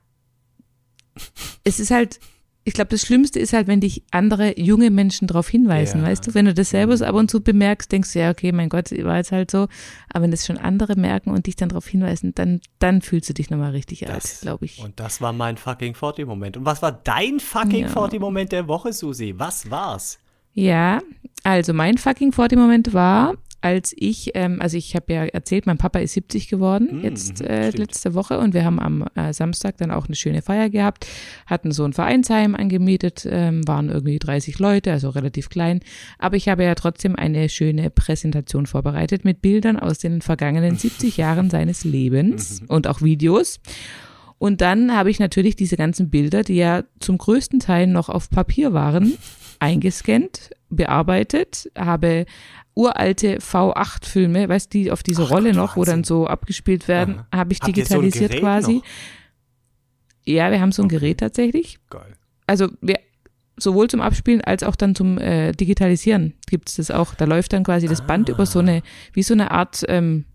es 1.63 1.79
ist 1.79 1.91
halt, 1.91 2.19
ich 2.65 2.73
glaube, 2.73 2.89
das 2.91 3.01
Schlimmste 3.01 3.39
ist 3.39 3.51
halt, 3.53 3.67
wenn 3.67 3.81
dich 3.81 4.03
andere 4.11 4.57
junge 4.59 4.89
Menschen 4.89 5.27
darauf 5.27 5.49
hinweisen, 5.49 6.01
Ja. 6.01 6.07
weißt 6.07 6.25
du? 6.27 6.33
Wenn 6.33 6.45
du 6.45 6.53
das 6.53 6.69
selber 6.69 6.95
so 6.95 7.03
ab 7.05 7.15
und 7.15 7.29
zu 7.29 7.41
bemerkst, 7.41 7.91
denkst 7.91 8.13
du, 8.13 8.19
ja, 8.19 8.29
okay, 8.31 8.51
mein 8.53 8.69
Gott, 8.69 8.91
war 9.03 9.17
jetzt 9.17 9.31
halt 9.33 9.51
so. 9.51 9.67
Aber 10.13 10.23
wenn 10.23 10.31
das 10.31 10.45
schon 10.45 10.57
andere 10.57 10.95
merken 10.95 11.31
und 11.31 11.45
dich 11.47 11.55
dann 11.57 11.69
darauf 11.69 11.87
hinweisen, 11.87 12.33
dann, 12.35 12.61
dann 12.79 13.01
fühlst 13.01 13.27
du 13.29 13.33
dich 13.33 13.49
nochmal 13.49 13.71
richtig 13.71 14.07
alt, 14.09 14.23
Das- 14.23 14.41
glaube 14.41 14.65
ich. 14.65 14.79
Und 14.83 14.99
das 14.99 15.19
war 15.19 15.33
mein 15.33 15.57
fucking 15.57 15.93
40-Moment. 15.95 16.55
Und 16.57 16.65
was 16.65 16.81
war 16.81 16.91
dein 16.93 17.39
fucking 17.41 17.87
Ja. 17.87 17.89
40-Moment 17.89 18.51
der 18.53 18.67
Woche, 18.67 18.93
Susi? 18.93 19.33
Was 19.37 19.69
war's? 19.69 20.19
Ja, 20.53 21.01
also 21.43 21.73
mein 21.73 21.97
fucking 21.97 22.31
40-Moment 22.31 22.93
war, 22.93 23.33
als 23.63 23.93
ich, 23.95 24.31
ähm, 24.35 24.57
also 24.61 24.75
ich 24.77 24.93
habe 24.95 25.13
ja 25.13 25.23
erzählt, 25.23 25.65
mein 25.65 25.77
Papa 25.77 25.99
ist 25.99 26.13
70 26.13 26.49
geworden, 26.49 26.99
Mm, 27.01 27.03
jetzt 27.05 27.41
äh, 27.41 27.69
stimmt. 27.69 27.77
letzte 27.79 28.13
Woche 28.13 28.37
und 28.37 28.53
wir 28.53 28.65
haben 28.65 28.79
am 28.79 29.05
äh, 29.15 29.31
Samstag 29.33 29.77
dann 29.77 29.89
auch 29.89 30.05
eine 30.07 30.15
schöne 30.15 30.41
Feier 30.41 30.69
gehabt, 30.69 31.07
hatten 31.45 31.71
so 31.71 31.85
ein 31.85 31.93
Vereinsheim 31.93 32.55
angemietet, 32.55 33.25
ähm, 33.29 33.65
waren 33.67 33.89
irgendwie 33.89 34.19
30 34.19 34.59
Leute, 34.59 34.91
also 34.91 35.09
relativ 35.09 35.49
klein, 35.49 35.79
aber 36.19 36.35
ich 36.35 36.49
habe 36.49 36.63
ja 36.65 36.75
trotzdem 36.75 37.15
eine 37.15 37.47
schöne 37.49 37.89
Präsentation 37.89 38.65
vorbereitet 38.65 39.23
mit 39.23 39.41
Bildern 39.41 39.79
aus 39.79 39.97
den 39.97 40.21
vergangenen 40.21 40.75
70 40.77 41.15
Jahren 41.17 41.49
seines 41.49 41.83
Lebens 41.85 42.61
Mhm. 42.61 42.67
und 42.67 42.87
auch 42.87 43.01
Videos. 43.01 43.59
Und 44.39 44.59
dann 44.59 44.93
habe 44.93 45.09
ich 45.09 45.19
natürlich 45.19 45.55
diese 45.55 45.77
ganzen 45.77 46.09
Bilder, 46.09 46.43
die 46.43 46.55
ja 46.55 46.83
zum 46.99 47.17
größten 47.17 47.59
Teil 47.61 47.87
noch 47.87 48.09
auf 48.09 48.29
Papier 48.29 48.73
waren, 48.73 49.13
eingescannt, 49.63 50.51
bearbeitet, 50.69 51.71
habe 51.77 52.25
uralte 52.75 53.37
V8-Filme, 53.37 54.49
weißt 54.49 54.73
du, 54.73 54.77
die 54.79 54.91
auf 54.91 55.03
dieser 55.03 55.23
Ach 55.25 55.29
Rolle 55.31 55.49
Gott, 55.51 55.55
noch, 55.57 55.75
wo 55.75 55.81
Wahnsinn. 55.81 55.93
dann 55.97 56.03
so 56.03 56.27
abgespielt 56.27 56.87
werden, 56.87 57.19
Aha. 57.31 57.39
habe 57.39 57.53
ich 57.53 57.59
Habt 57.59 57.67
so 57.67 57.71
digitalisiert 57.73 58.31
Gerät 58.31 58.41
quasi. 58.43 58.73
noch? 58.77 58.83
Ja, 60.25 60.51
wir 60.51 60.59
haben 60.61 60.71
so 60.71 60.81
ein 60.81 60.85
Okay. 60.85 60.95
Gerät 60.95 61.19
tatsächlich. 61.19 61.77
Geil. 61.89 62.13
Also 62.47 62.69
wir, 62.81 62.99
sowohl 63.57 63.89
zum 63.89 64.01
Abspielen 64.01 64.41
als 64.41 64.63
auch 64.63 64.75
dann 64.75 64.95
zum 64.95 65.17
äh, 65.17 65.51
Digitalisieren 65.51 66.33
gibt 66.49 66.69
es 66.69 66.75
das 66.77 66.91
auch. 66.91 67.13
Da 67.15 67.25
läuft 67.25 67.53
dann 67.53 67.63
quasi 67.63 67.87
das 67.87 68.05
Band 68.05 68.29
über 68.29 68.45
so 68.45 68.59
eine, 68.59 68.81
wie 69.13 69.23
so 69.23 69.33
eine 69.33 69.51
Art 69.51 69.83
ähm, 69.87 70.25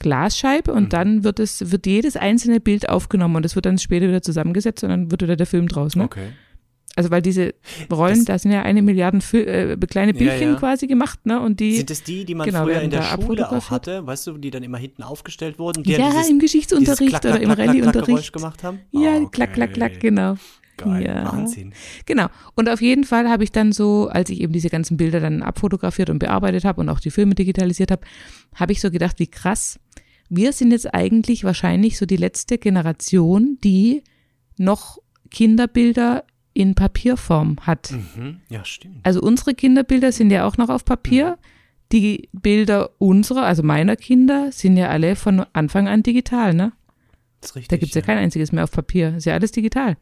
Glasscheibe 0.00 0.72
und 0.72 0.84
Mhm. 0.84 0.88
dann 0.90 1.24
wird 1.24 1.40
es, 1.40 1.70
wird 1.70 1.86
jedes 1.86 2.16
einzelne 2.16 2.60
Bild 2.60 2.88
aufgenommen 2.88 3.36
und 3.36 3.46
es 3.46 3.54
wird 3.54 3.66
dann 3.66 3.78
später 3.78 4.08
wieder 4.08 4.22
zusammengesetzt 4.22 4.82
und 4.84 4.90
dann 4.90 5.10
wird 5.10 5.22
wieder 5.22 5.36
der 5.36 5.46
Film 5.46 5.68
draus. 5.68 5.94
Ne? 5.96 6.04
Okay. 6.04 6.30
Also 6.96 7.10
weil 7.10 7.22
diese 7.22 7.54
Rollen, 7.90 8.16
Das- 8.18 8.24
da 8.24 8.38
sind 8.38 8.50
ja 8.52 8.62
eine 8.62 8.82
Milliarden 8.82 9.20
Fil 9.20 9.46
äh, 9.46 9.76
kleine 9.86 10.12
Ja, 10.12 10.18
Bildchen 10.18 10.48
ja. 10.50 10.54
quasi 10.56 10.86
gemacht, 10.88 11.24
ne? 11.24 11.40
Und 11.40 11.60
die 11.60 11.76
Sind 11.76 11.90
es 11.90 12.02
die, 12.02 12.24
die 12.24 12.34
man 12.34 12.46
genau, 12.46 12.64
früher 12.64 12.80
in 12.80 12.90
der 12.90 13.02
Schule 13.02 13.50
auch 13.50 13.70
hatte? 13.70 14.06
Weißt 14.06 14.26
du, 14.26 14.38
die 14.38 14.50
dann 14.50 14.62
immer 14.64 14.78
hinten 14.78 15.02
aufgestellt 15.04 15.58
wurden? 15.58 15.82
Die 15.84 15.92
ja 15.92 16.10
dieses, 16.10 16.28
im 16.28 16.38
Geschichtsunterricht 16.40 17.10
Klack, 17.10 17.22
Klack, 17.22 17.34
oder 17.34 17.42
im 17.42 17.50
Rallye-Unterricht. 17.52 18.32
gemacht 18.32 18.62
haben? 18.64 18.80
Ja, 18.90 19.14
Ah, 19.16 19.28
klack, 19.30 19.54
klack, 19.54 19.70
okay. 19.70 19.74
klack, 19.78 20.00
genau. 20.00 20.34
Geil, 20.76 21.04
Ja. 21.06 21.30
Wahnsinn. 21.32 21.74
Genau. 22.06 22.26
Und 22.56 22.68
auf 22.70 22.80
jeden 22.80 23.04
Fall 23.04 23.28
habe 23.28 23.44
ich 23.44 23.52
dann 23.52 23.70
so, 23.72 24.08
als 24.08 24.30
ich 24.30 24.40
eben 24.40 24.52
diese 24.52 24.70
ganzen 24.70 24.96
Bilder 24.96 25.20
dann 25.20 25.42
abfotografiert 25.42 26.08
und 26.10 26.18
bearbeitet 26.18 26.64
habe 26.64 26.80
und 26.80 26.88
auch 26.88 27.00
die 27.00 27.10
Filme 27.10 27.34
digitalisiert 27.34 27.90
habe, 27.90 28.02
habe 28.54 28.72
ich 28.72 28.80
so 28.80 28.90
gedacht, 28.90 29.18
wie 29.18 29.26
krass. 29.26 29.78
Wir 30.28 30.52
sind 30.52 30.70
jetzt 30.72 30.92
eigentlich 30.94 31.44
wahrscheinlich 31.44 31.98
so 31.98 32.06
die 32.06 32.16
letzte 32.16 32.56
Generation, 32.58 33.58
die 33.62 34.02
noch 34.56 34.98
Kinderbilder 35.30 36.24
in 36.52 36.74
Papierform 36.74 37.56
hat. 37.62 37.92
Mhm. 37.92 38.40
Ja, 38.48 38.64
stimmt. 38.64 38.98
Also 39.04 39.20
unsere 39.20 39.54
Kinderbilder 39.54 40.12
sind 40.12 40.30
ja 40.30 40.46
auch 40.46 40.56
noch 40.56 40.68
auf 40.68 40.84
Papier. 40.84 41.38
Die 41.92 42.28
Bilder 42.32 42.90
unserer, 42.98 43.42
also 43.44 43.62
meiner 43.62 43.96
Kinder, 43.96 44.52
sind 44.52 44.76
ja 44.76 44.88
alle 44.88 45.16
von 45.16 45.44
Anfang 45.52 45.88
an 45.88 46.02
digital, 46.02 46.54
ne? 46.54 46.72
Das 47.40 47.50
ist 47.50 47.56
richtig. 47.56 47.68
Da 47.68 47.76
gibt's 47.78 47.94
ja 47.94 48.00
kein 48.02 48.18
einziges 48.18 48.52
mehr 48.52 48.64
auf 48.64 48.70
Papier. 48.70 49.16
Ist 49.16 49.24
ja 49.26 49.34
alles 49.34 49.50
digital. 49.52 49.96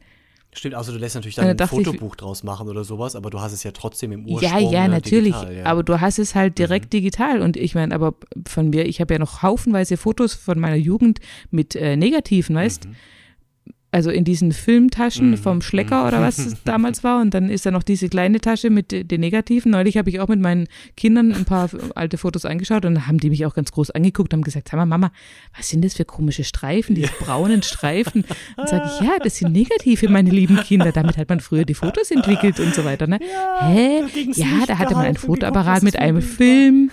Stimmt, 0.51 0.73
also 0.73 0.91
du 0.91 0.97
lässt 0.97 1.13
natürlich 1.15 1.35
dann 1.35 1.45
da 1.45 1.51
ein 1.51 1.57
dachte 1.57 1.79
ich- 1.79 1.85
Fotobuch 1.87 2.15
draus 2.15 2.43
machen 2.43 2.67
oder 2.67 2.83
sowas, 2.83 3.15
aber 3.15 3.29
du 3.29 3.39
hast 3.39 3.53
es 3.53 3.63
ja 3.63 3.71
trotzdem 3.71 4.11
im 4.11 4.25
Ursprung. 4.25 4.51
Ja, 4.51 4.59
ja, 4.71 4.87
ne, 4.87 4.95
natürlich. 4.95 5.35
Digital, 5.35 5.55
ja. 5.55 5.65
Aber 5.65 5.83
du 5.83 6.01
hast 6.01 6.17
es 6.17 6.33
halt 6.33 6.57
direkt 6.57 6.91
digital. 6.91 7.41
Und 7.43 7.55
ich 7.55 7.75
meine, 7.75 7.93
aber 7.93 8.15
von 8.47 8.69
mir, 8.71 8.85
ich 8.87 8.99
habe 8.99 9.13
ja 9.13 9.19
noch 9.19 9.43
haufenweise 9.43 9.95
Fotos 9.95 10.33
von 10.33 10.59
meiner 10.59 10.75
Jugend 10.75 11.19
mit 11.51 11.75
äh, 11.75 11.95
Negativen, 11.95 12.55
weißt? 12.55 12.85
Mhm. 12.87 12.95
Also 13.91 14.11
in 14.11 14.23
diesen 14.23 14.51
Filmtaschen 14.51 15.35
vom 15.35 15.61
Schlecker 15.63 16.07
oder 16.07 16.21
was 16.21 16.37
es 16.37 16.55
damals 16.63 17.03
war. 17.03 17.21
Und 17.21 17.33
dann 17.33 17.49
ist 17.49 17.65
da 17.65 17.71
noch 17.71 17.81
diese 17.81 18.07
kleine 18.07 18.39
Tasche 18.39 18.69
mit 18.69 18.91
de- 18.91 19.03
den 19.03 19.21
Negativen. 19.21 19.71
Neulich 19.71 19.97
habe 19.97 20.09
ich 20.11 20.19
auch 20.19 20.27
mit 20.27 20.39
meinen 20.39 20.67
Kindern 20.95 21.33
ein 21.33 21.45
paar 21.45 21.69
alte 21.95 22.17
Fotos 22.19 22.45
angeschaut 22.45 22.85
und 22.85 23.07
haben 23.07 23.17
die 23.17 23.29
mich 23.31 23.45
auch 23.47 23.55
ganz 23.55 23.71
groß 23.71 23.89
angeguckt 23.91 24.31
und 24.33 24.37
haben 24.39 24.43
gesagt, 24.43 24.69
sag 24.69 24.77
mal, 24.77 24.85
Mama, 24.85 25.11
was 25.57 25.69
sind 25.69 25.83
das 25.83 25.95
für 25.95 26.05
komische 26.05 26.43
Streifen, 26.43 26.93
diese 26.93 27.09
braunen 27.19 27.63
Streifen? 27.63 28.25
Und 28.57 28.69
sage 28.69 28.87
ich, 28.93 29.07
ja, 29.07 29.17
das 29.23 29.37
sind 29.37 29.51
Negative, 29.53 30.07
meine 30.09 30.29
lieben 30.29 30.57
Kinder. 30.57 30.91
Damit 30.91 31.17
hat 31.17 31.27
man 31.29 31.39
früher 31.39 31.65
die 31.65 31.73
Fotos 31.73 32.11
entwickelt 32.11 32.59
und 32.59 32.75
so 32.75 32.85
weiter. 32.85 33.07
Ne? 33.07 33.17
Hä? 33.61 34.01
da 34.01 34.07
ging's 34.13 34.37
Ja, 34.37 34.65
da 34.67 34.77
hatte 34.77 34.93
man 34.93 35.05
geguckt, 35.05 35.21
Fotoapparat 35.25 35.81
mit 35.83 35.95
ein 35.95 36.01
einem. 36.09 36.21
Film. 36.21 36.91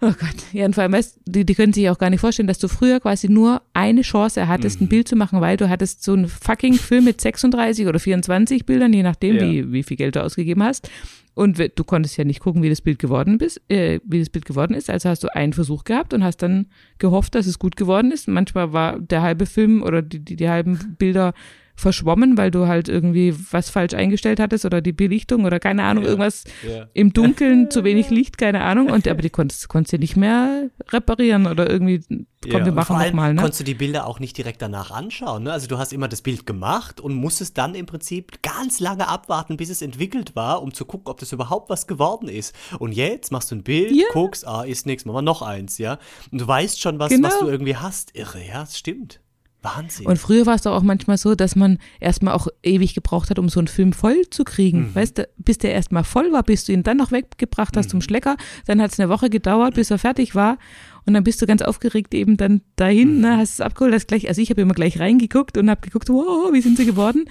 Oh 0.00 0.08
Gott, 0.20 0.34
ja, 0.52 0.66
und 0.66 0.74
vor 0.74 0.82
allem, 0.82 0.92
weißt, 0.92 1.20
die, 1.24 1.46
die 1.46 1.54
können 1.54 1.72
sich 1.72 1.88
auch 1.88 1.96
gar 1.98 2.10
nicht 2.10 2.20
vorstellen, 2.20 2.48
dass 2.48 2.58
du 2.58 2.68
früher 2.68 3.00
quasi 3.00 3.28
nur 3.30 3.62
eine 3.72 4.02
Chance 4.02 4.48
hattest, 4.48 4.80
Mhm. 4.80 4.86
ein 4.86 4.88
Bild 4.90 5.08
zu 5.08 5.16
machen, 5.16 5.40
weil 5.40 5.56
du 5.56 5.68
hattest 5.70 6.02
so 6.04 6.12
einen 6.12 6.28
fucking 6.28 6.74
Film 6.74 7.04
mit 7.04 7.20
36 7.20 7.86
oder 7.86 7.98
24 7.98 8.66
Bildern, 8.66 8.92
je 8.92 9.02
nachdem, 9.02 9.36
Ja. 9.36 9.42
wie, 9.42 9.72
wie 9.72 9.82
viel 9.82 9.96
Geld 9.96 10.16
du 10.16 10.22
ausgegeben 10.22 10.62
hast. 10.62 10.90
Und 11.32 11.58
du 11.58 11.84
konntest 11.84 12.16
ja 12.16 12.24
nicht 12.24 12.40
gucken, 12.40 12.62
wie 12.62 12.68
das 12.68 12.80
Bild 12.80 12.98
geworden 12.98 13.38
bist, 13.38 13.60
äh, 13.68 13.98
wie 14.04 14.20
das 14.20 14.30
Bild 14.30 14.44
geworden 14.44 14.74
ist. 14.74 14.88
Also 14.90 15.08
hast 15.08 15.24
du 15.24 15.34
einen 15.34 15.52
Versuch 15.52 15.82
gehabt 15.84 16.12
und 16.14 16.22
hast 16.22 16.38
dann 16.42 16.66
gehofft, 16.98 17.34
dass 17.34 17.46
es 17.46 17.58
gut 17.58 17.74
geworden 17.76 18.12
ist. 18.12 18.28
Manchmal 18.28 18.72
war 18.72 19.00
der 19.00 19.22
halbe 19.22 19.46
Film 19.46 19.82
oder 19.82 20.00
die, 20.02 20.20
die, 20.20 20.36
die 20.36 20.48
halben 20.48 20.96
Bilder 20.98 21.34
verschwommen, 21.76 22.36
weil 22.38 22.50
du 22.50 22.66
halt 22.66 22.88
irgendwie 22.88 23.34
was 23.50 23.68
falsch 23.70 23.94
eingestellt 23.94 24.38
hattest 24.40 24.64
oder 24.64 24.80
die 24.80 24.92
Belichtung 24.92 25.44
oder 25.44 25.58
keine 25.60 25.82
Ahnung, 25.84 26.04
Ja. 26.04 26.10
irgendwas 26.10 26.44
Ja. 26.68 26.86
im 26.94 27.12
Dunkeln, 27.12 27.70
zu 27.70 27.82
wenig 27.84 28.10
Licht, 28.10 28.38
keine 28.38 28.62
Ahnung. 28.62 28.90
Und 28.90 29.08
aber 29.08 29.22
die 29.22 29.30
konntest, 29.30 29.68
konntest 29.68 29.92
du 29.94 29.98
nicht 29.98 30.16
mehr 30.16 30.70
reparieren 30.90 31.46
oder 31.46 31.68
irgendwie, 31.68 32.00
komm, 32.08 32.26
Ja, 32.46 32.64
wir 32.64 32.72
machen 32.72 32.96
nochmal, 32.98 33.34
ne? 33.34 33.40
konntest 33.40 33.60
du 33.60 33.64
die 33.64 33.74
Bilder 33.74 34.06
auch 34.06 34.20
nicht 34.20 34.36
direkt 34.38 34.62
danach 34.62 34.90
anschauen. 34.90 35.44
Ne? 35.44 35.52
Also 35.52 35.66
du 35.66 35.78
hast 35.78 35.92
immer 35.92 36.08
das 36.08 36.22
Bild 36.22 36.46
gemacht 36.46 37.00
und 37.00 37.14
musstest 37.14 37.58
dann 37.58 37.74
im 37.74 37.86
Prinzip 37.86 38.42
ganz 38.42 38.78
lange 38.80 39.08
abwarten, 39.08 39.56
bis 39.56 39.68
es 39.70 39.82
entwickelt 39.82 40.36
war, 40.36 40.62
um 40.62 40.72
zu 40.74 40.84
gucken, 40.84 41.08
ob 41.08 41.18
das 41.18 41.32
überhaupt 41.32 41.70
was 41.70 41.86
geworden 41.86 42.28
ist. 42.28 42.54
Und 42.78 42.92
jetzt 42.92 43.32
machst 43.32 43.50
du 43.50 43.56
ein 43.56 43.62
Bild, 43.64 43.92
Ja. 43.92 44.06
guckst, 44.12 44.46
ah, 44.46 44.62
ist 44.62 44.86
nichts, 44.86 45.04
machen 45.04 45.16
wir 45.16 45.22
noch 45.22 45.42
eins, 45.42 45.78
ja. 45.78 45.98
Und 46.30 46.40
du 46.40 46.46
weißt 46.46 46.80
schon, 46.80 46.98
was, 46.98 47.10
Genau. 47.10 47.28
was 47.28 47.38
du 47.40 47.48
irgendwie 47.48 47.76
hast. 47.76 48.14
Irre, 48.16 48.38
ja, 48.46 48.60
das 48.60 48.78
stimmt. 48.78 49.20
Wahnsinn. 49.64 50.06
Und 50.06 50.18
früher 50.18 50.46
war 50.46 50.54
es 50.54 50.62
doch 50.62 50.72
auch 50.72 50.82
manchmal 50.82 51.16
so, 51.18 51.34
dass 51.34 51.56
man 51.56 51.78
erstmal 51.98 52.34
auch 52.34 52.46
ewig 52.62 52.94
gebraucht 52.94 53.30
hat, 53.30 53.38
um 53.38 53.48
so 53.48 53.58
einen 53.60 53.66
Film 53.68 53.92
voll 53.92 54.22
zu 54.30 54.44
kriegen. 54.44 54.90
Mhm. 54.90 54.94
Weißt 54.94 55.18
du, 55.18 55.28
bis 55.38 55.58
der 55.58 55.72
erstmal 55.72 56.04
voll 56.04 56.30
war, 56.32 56.42
bis 56.42 56.64
du 56.64 56.72
ihn 56.72 56.82
dann 56.82 56.98
noch 56.98 57.10
weggebracht 57.12 57.76
hast 57.76 57.90
zum 57.90 58.00
Schlecker, 58.02 58.36
dann 58.66 58.80
hat 58.80 58.92
es 58.92 59.00
eine 59.00 59.08
Woche 59.08 59.30
gedauert, 59.30 59.74
bis 59.74 59.90
er 59.90 59.98
fertig 59.98 60.34
war. 60.34 60.58
Und 61.06 61.14
dann 61.14 61.24
bist 61.24 61.40
du 61.42 61.46
ganz 61.46 61.62
aufgeregt 61.62 62.14
eben 62.14 62.36
dann 62.36 62.60
dahin, 62.76 63.16
Mhm. 63.16 63.20
ne, 63.22 63.36
hast 63.38 63.54
es 63.54 63.60
abgeholt, 63.60 63.94
hast 63.94 64.08
gleich, 64.08 64.28
also 64.28 64.40
ich 64.40 64.50
habe 64.50 64.60
immer 64.60 64.74
gleich 64.74 65.00
reingeguckt 65.00 65.58
und 65.58 65.68
habe 65.70 65.80
geguckt, 65.80 66.08
wow, 66.08 66.52
wie 66.52 66.60
sind 66.60 66.76
sie 66.76 66.86
geworden? 66.86 67.24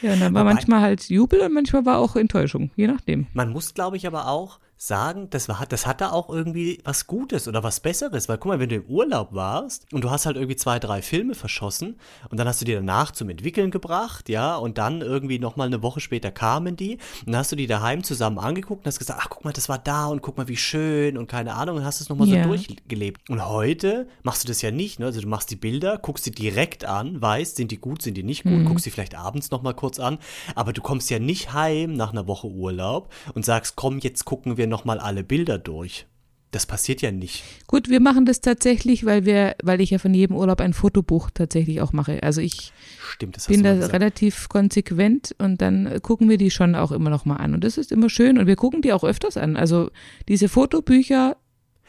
Ja, 0.00 0.12
und 0.12 0.20
dann 0.20 0.32
war 0.34 0.44
Wobei- 0.44 0.54
manchmal 0.54 0.80
halt 0.80 1.08
Jubel 1.08 1.40
und 1.40 1.52
manchmal 1.52 1.84
war 1.84 1.98
auch 1.98 2.14
Enttäuschung, 2.16 2.70
je 2.76 2.86
nachdem. 2.86 3.26
Man 3.32 3.50
muss, 3.50 3.74
glaube 3.74 3.96
ich, 3.96 4.06
aber 4.06 4.28
auch 4.28 4.60
sagen, 4.80 5.28
das, 5.30 5.48
war, 5.48 5.66
das 5.68 5.86
hatte 5.86 6.12
auch 6.12 6.28
irgendwie 6.30 6.78
was 6.84 7.06
Gutes 7.08 7.48
oder 7.48 7.64
was 7.64 7.80
Besseres. 7.80 8.28
Weil 8.28 8.38
guck 8.38 8.46
mal, 8.52 8.60
wenn 8.60 8.68
du 8.68 8.76
im 8.76 8.84
Urlaub 8.86 9.30
warst 9.32 9.92
und 9.92 10.04
du 10.04 10.10
hast 10.10 10.24
halt 10.24 10.36
irgendwie 10.36 10.54
zwei, 10.56 10.78
drei 10.78 11.02
Filme 11.02 11.34
verschossen 11.34 11.96
und 12.30 12.38
dann 12.38 12.46
hast 12.46 12.60
du 12.60 12.64
die 12.64 12.74
danach 12.74 13.10
zum 13.10 13.28
Entwickeln 13.28 13.72
gebracht, 13.72 14.28
ja, 14.28 14.56
und 14.56 14.78
dann 14.78 15.00
irgendwie 15.00 15.40
nochmal 15.40 15.66
eine 15.66 15.82
Woche 15.82 15.98
später 16.00 16.30
kamen 16.30 16.76
die 16.76 16.94
und 17.26 17.32
dann 17.32 17.36
hast 17.38 17.50
du 17.50 17.56
die 17.56 17.66
daheim 17.66 18.04
zusammen 18.04 18.38
angeguckt 18.38 18.82
und 18.82 18.86
hast 18.86 19.00
gesagt, 19.00 19.20
ach, 19.20 19.28
guck 19.30 19.44
mal, 19.44 19.52
das 19.52 19.68
war 19.68 19.78
da 19.78 20.06
und 20.06 20.22
guck 20.22 20.36
mal, 20.36 20.46
wie 20.46 20.56
schön 20.56 21.18
und 21.18 21.26
keine 21.26 21.54
Ahnung 21.54 21.78
und 21.78 21.84
hast 21.84 22.00
es 22.00 22.08
nochmal 22.08 22.28
Ja. 22.28 22.42
so 22.44 22.48
durchgelebt. 22.50 23.28
Und 23.28 23.44
heute 23.44 24.06
machst 24.22 24.44
du 24.44 24.48
das 24.48 24.62
ja 24.62 24.70
nicht, 24.70 25.00
ne? 25.00 25.06
Also 25.06 25.20
du 25.20 25.26
machst 25.28 25.50
die 25.50 25.56
Bilder, 25.56 25.98
guckst 25.98 26.24
sie 26.24 26.30
direkt 26.30 26.84
an, 26.84 27.20
weißt, 27.20 27.56
sind 27.56 27.72
die 27.72 27.78
gut, 27.78 28.02
sind 28.02 28.16
die 28.16 28.22
nicht 28.22 28.44
gut, 28.44 28.64
guckst 28.64 28.84
sie 28.84 28.90
vielleicht 28.92 29.16
abends 29.16 29.50
nochmal 29.50 29.74
kurz 29.74 29.98
an, 29.98 30.18
aber 30.54 30.72
du 30.72 30.82
kommst 30.82 31.10
ja 31.10 31.18
nicht 31.18 31.52
heim 31.52 31.94
nach 31.94 32.12
einer 32.12 32.28
Woche 32.28 32.46
Urlaub 32.46 33.12
und 33.34 33.44
sagst, 33.44 33.74
komm, 33.74 33.98
jetzt 33.98 34.24
gucken 34.24 34.56
wir 34.56 34.67
nochmal 34.68 34.98
alle 34.98 35.24
Bilder 35.24 35.58
durch. 35.58 36.06
Das 36.50 36.64
passiert 36.64 37.02
ja 37.02 37.10
nicht. 37.10 37.44
Gut, 37.66 37.90
wir 37.90 38.00
machen 38.00 38.24
das 38.24 38.40
tatsächlich, 38.40 39.04
weil 39.04 39.26
wir, 39.26 39.54
weil 39.62 39.82
ich 39.82 39.90
ja 39.90 39.98
von 39.98 40.14
jedem 40.14 40.34
Urlaub 40.34 40.62
ein 40.62 40.72
Fotobuch 40.72 41.28
tatsächlich 41.30 41.82
auch 41.82 41.92
mache. 41.92 42.22
Also 42.22 42.40
ich 42.40 42.72
Stimmt, 43.00 43.36
bin 43.48 43.62
da 43.62 43.74
gesagt. 43.74 43.92
relativ 43.92 44.48
konsequent 44.48 45.34
und 45.38 45.60
dann 45.60 46.00
gucken 46.00 46.30
wir 46.30 46.38
die 46.38 46.50
schon 46.50 46.74
auch 46.74 46.90
immer 46.90 47.10
noch 47.10 47.26
mal 47.26 47.36
an. 47.36 47.52
Und 47.52 47.64
das 47.64 47.76
ist 47.76 47.92
immer 47.92 48.08
schön 48.08 48.38
und 48.38 48.46
wir 48.46 48.56
gucken 48.56 48.80
die 48.80 48.94
auch 48.94 49.04
öfters 49.04 49.36
an. 49.36 49.58
Also 49.58 49.90
diese 50.26 50.48
Fotobücher 50.48 51.36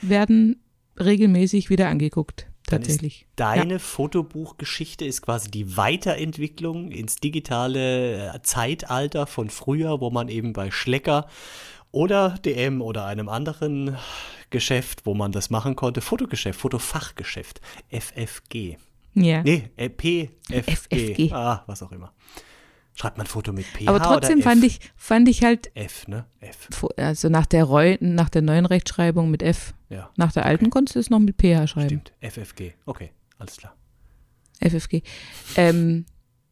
werden 0.01 0.61
regelmäßig 0.99 1.69
wieder 1.69 1.87
angeguckt, 1.87 2.47
Dann 2.67 2.81
ist 2.81 2.87
tatsächlich. 2.87 3.27
Deine 3.37 3.79
Fotobuchgeschichte 3.79 5.05
ist 5.05 5.21
quasi 5.21 5.49
die 5.49 5.77
Weiterentwicklung 5.77 6.91
ins 6.91 7.15
digitale 7.15 8.33
äh, 8.33 8.41
Zeitalter 8.43 9.25
von 9.25 9.49
früher, 9.49 10.01
wo 10.01 10.09
man 10.09 10.27
eben 10.27 10.51
bei 10.51 10.69
Schlecker 10.69 11.27
oder 11.91 12.37
DM 12.45 12.81
oder 12.81 13.05
einem 13.05 13.29
anderen 13.29 13.97
Geschäft, 14.49 15.05
wo 15.05 15.13
man 15.13 15.31
das 15.31 15.49
machen 15.49 15.75
konnte, 15.75 16.01
Fotogeschäft, 16.01 16.59
Fotofachgeschäft, 16.59 17.61
FFG. 17.89 18.77
Ja. 19.13 19.43
Nee, 19.43 19.69
äh, 19.75 19.89
PFG. 19.89 20.29
FFG. 20.49 21.31
Ah, 21.33 21.63
was 21.67 21.83
auch 21.83 21.91
immer. 21.91 22.13
Schreibt 22.93 23.17
man 23.17 23.27
Foto 23.27 23.53
mit 23.53 23.65
PH 23.65 23.87
Aber 23.87 24.01
trotzdem 24.01 24.41
fand 24.41 24.63
ich, 24.63 24.79
fand 24.97 25.29
ich 25.29 25.43
halt, 25.43 25.71
F, 25.73 26.07
ne? 26.07 26.25
F. 26.41 26.67
also 26.97 27.29
nach 27.29 27.45
der, 27.45 27.63
Reu 27.63 27.97
nach 28.01 28.29
der 28.29 28.41
neuen 28.41 28.65
Rechtschreibung 28.65 29.31
mit 29.31 29.41
F. 29.41 29.73
Ja, 29.89 30.09
Nach 30.17 30.31
der 30.33 30.45
alten 30.45 30.69
konntest 30.69 30.95
du 30.95 30.99
es 30.99 31.09
noch 31.09 31.19
mit 31.19 31.37
PH 31.37 31.67
schreiben. 31.67 31.87
stimmt. 31.87 32.13
FFG. 32.21 32.73
Okay, 32.85 33.11
alles 33.37 33.57
klar. 33.57 33.75
FFG. 34.61 35.01
Ähm, 35.55 36.05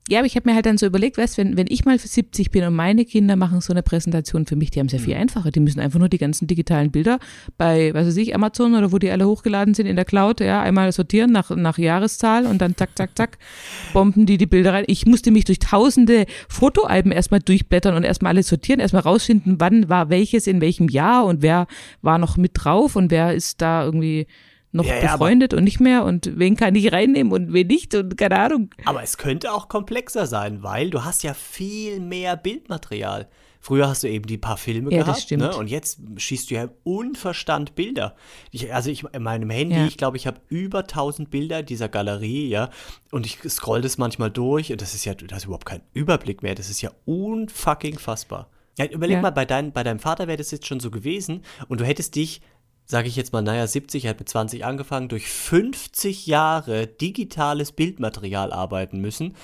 ja, 0.09 0.19
aber 0.19 0.25
ich 0.25 0.35
habe 0.35 0.49
mir 0.49 0.55
halt 0.55 0.65
dann 0.65 0.77
so 0.77 0.85
überlegt, 0.85 1.17
weißt, 1.17 1.37
wenn, 1.37 1.57
wenn 1.57 1.67
ich 1.69 1.83
mal 1.83 1.99
70 1.99 2.51
bin 2.51 2.63
und 2.63 2.73
meine 2.73 3.03
Kinder 3.03 3.35
machen 3.35 3.59
so 3.59 3.73
eine 3.73 3.83
Präsentation 3.83 4.45
für 4.45 4.55
mich, 4.55 4.71
die 4.71 4.79
haben 4.79 4.87
es 4.87 4.93
ja 4.93 4.99
viel 4.99 5.15
einfacher. 5.15 5.51
Die 5.51 5.59
müssen 5.59 5.81
einfach 5.81 5.99
nur 5.99 6.07
die 6.07 6.17
ganzen 6.17 6.47
digitalen 6.47 6.91
Bilder 6.91 7.19
bei, 7.57 7.93
was 7.93 8.07
weiß 8.07 8.17
ich, 8.17 8.33
Amazon 8.33 8.75
oder 8.75 8.91
wo 8.93 8.99
die 8.99 9.11
alle 9.11 9.27
hochgeladen 9.27 9.73
sind 9.73 9.85
in 9.85 9.97
der 9.97 10.05
Cloud, 10.05 10.39
ja, 10.39 10.61
einmal 10.61 10.91
sortieren 10.93 11.31
nach, 11.31 11.49
nach 11.49 11.77
Jahreszahl 11.77 12.45
und 12.45 12.59
dann 12.59 12.77
zack, 12.77 12.91
zack, 12.95 13.17
zack, 13.17 13.37
bomben 13.93 14.25
die 14.25 14.37
die 14.37 14.45
Bilder 14.45 14.73
rein. 14.73 14.85
Ich 14.87 15.05
musste 15.05 15.31
mich 15.31 15.43
durch 15.43 15.59
tausende 15.59 16.25
Fotoalben 16.47 17.11
erstmal 17.11 17.41
durchblättern 17.41 17.95
und 17.95 18.03
erstmal 18.03 18.31
alles 18.31 18.47
sortieren, 18.47 18.79
erstmal 18.79 19.01
rausfinden, 19.01 19.59
wann 19.59 19.89
war 19.89 20.09
welches 20.09 20.47
in 20.47 20.61
welchem 20.61 20.87
Jahr 20.87 21.25
und 21.25 21.41
wer 21.41 21.67
war 22.01 22.17
noch 22.17 22.37
mit 22.37 22.51
drauf 22.53 22.95
und 22.95 23.11
wer 23.11 23.33
ist 23.33 23.61
da 23.61 23.83
irgendwie 23.83 24.27
noch 24.71 24.85
Ja, 24.85 24.95
ja, 24.95 25.11
befreundet 25.13 25.53
und 25.53 25.63
nicht 25.63 25.79
mehr 25.79 26.03
und 26.03 26.31
wen 26.37 26.55
kann 26.55 26.75
ich 26.75 26.91
reinnehmen 26.91 27.31
und 27.33 27.53
wen 27.53 27.67
nicht 27.67 27.95
und 27.95 28.17
keine 28.17 28.37
Ahnung. 28.39 28.69
Aber 28.85 29.01
es 29.03 29.17
könnte 29.17 29.53
auch 29.53 29.69
komplexer 29.69 30.27
sein, 30.27 30.61
weil 30.63 30.89
du 30.89 31.03
hast 31.03 31.23
ja 31.23 31.33
viel 31.33 31.99
mehr 31.99 32.35
Bildmaterial. 32.37 33.27
Früher 33.59 33.89
hast 33.89 34.03
du 34.03 34.07
eben 34.07 34.25
die 34.27 34.37
paar 34.37 34.55
Filme 34.55 34.93
Ja, 34.93 35.03
das 35.03 35.27
gehabt, 35.27 35.41
ne? 35.53 35.57
Und 35.57 35.67
jetzt 35.67 35.99
schießt 36.15 36.49
du 36.49 36.55
ja 36.55 36.63
im 36.65 36.69
Unverstand 36.83 37.75
Bilder. 37.75 38.15
Ich, 38.51 38.73
also 38.73 38.89
ich 38.89 39.03
in 39.11 39.23
meinem 39.23 39.49
Handy, 39.49 39.75
Ja. 39.75 39.85
ich 39.87 39.97
glaube, 39.97 40.15
ich 40.15 40.27
habe 40.27 40.39
über 40.47 40.79
1000 40.79 41.29
Bilder 41.31 41.63
dieser 41.63 41.89
Galerie, 41.89 42.47
ja. 42.47 42.69
Und 43.11 43.25
ich 43.25 43.39
scroll 43.49 43.81
das 43.81 43.97
manchmal 43.97 44.29
durch 44.31 44.71
und 44.71 44.81
das 44.81 44.93
ist 44.93 45.05
ja, 45.05 45.15
du 45.15 45.25
hast 45.33 45.45
überhaupt 45.45 45.65
keinen 45.65 45.81
Überblick 45.93 46.43
mehr. 46.43 46.55
Das 46.55 46.69
ist 46.69 46.81
ja 46.81 46.91
unfucking 47.05 47.97
fassbar. 47.99 48.49
Ja, 48.77 48.85
überleg 48.85 49.15
Ja. 49.15 49.21
mal, 49.21 49.31
bei, 49.31 49.43
dein, 49.45 49.71
bei 49.73 49.83
deinem 49.83 49.99
Vater 49.99 50.27
wäre 50.27 50.37
das 50.37 50.51
jetzt 50.51 50.67
schon 50.67 50.79
so 50.79 50.91
gewesen 50.91 51.41
und 51.67 51.81
du 51.81 51.85
hättest 51.85 52.15
dich, 52.15 52.41
sage 52.89 53.07
ich 53.09 53.15
jetzt 53.17 53.33
mal, 53.33 53.41
naja, 53.41 53.67
70, 53.67 54.05
er 54.05 54.11
hat 54.11 54.19
mit 54.19 54.29
20 54.29 54.63
angefangen, 54.65 55.09
durch 55.09 55.27
50 55.27 56.25
Jahre 56.25 56.87
digitales 56.87 57.71
Bildmaterial 57.73 58.51
arbeiten 58.53 58.99
müssen. 59.01 59.35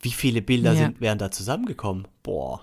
Wie 0.00 0.10
viele 0.10 0.40
Bilder 0.42 0.72
Ja. 0.72 0.78
sind, 0.86 1.00
wären 1.00 1.18
da 1.18 1.30
zusammengekommen? 1.30 2.08
Boah. 2.22 2.62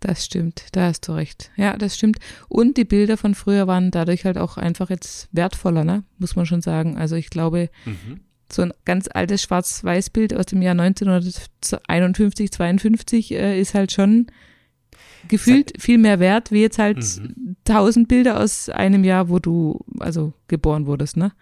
Das 0.00 0.24
stimmt, 0.24 0.64
da 0.72 0.86
hast 0.86 1.06
du 1.06 1.12
recht. 1.12 1.52
Ja, 1.56 1.76
das 1.76 1.94
stimmt. 1.96 2.18
Und 2.48 2.76
die 2.76 2.84
Bilder 2.84 3.16
von 3.16 3.34
früher 3.36 3.68
waren 3.68 3.92
dadurch 3.92 4.24
halt 4.24 4.36
auch 4.38 4.56
einfach 4.56 4.90
jetzt 4.90 5.28
wertvoller, 5.30 5.84
ne? 5.84 6.02
Muss 6.18 6.34
man 6.34 6.44
schon 6.46 6.60
sagen. 6.60 6.96
Also 6.98 7.14
ich 7.14 7.30
glaube, 7.30 7.68
so 8.50 8.62
ein 8.62 8.72
ganz 8.84 9.08
altes 9.12 9.42
Schwarz-Weiß-Bild 9.42 10.34
aus 10.34 10.46
dem 10.46 10.60
Jahr 10.60 10.72
1951, 10.72 12.50
52 12.52 13.32
äh, 13.32 13.60
ist 13.60 13.74
halt 13.74 13.92
schon 13.92 14.26
gefühlt 15.28 15.72
viel 15.80 15.98
mehr 15.98 16.20
wert, 16.20 16.50
wie 16.52 16.60
jetzt 16.62 16.78
halt 16.78 16.98
tausend 17.64 18.08
Bilder 18.08 18.40
aus 18.40 18.68
einem 18.68 19.04
Jahr, 19.04 19.28
wo 19.28 19.38
du 19.38 19.80
also 19.98 20.32
geboren 20.48 20.86
wurdest, 20.86 21.16
ne? 21.16 21.32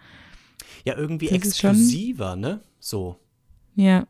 Ja, 0.85 0.97
irgendwie 0.97 1.27
Das 1.27 1.57
schon- 1.57 1.71
exklusiver, 1.71 2.35
ne? 2.35 2.61
So. 2.79 3.17
Ja. 3.75 4.07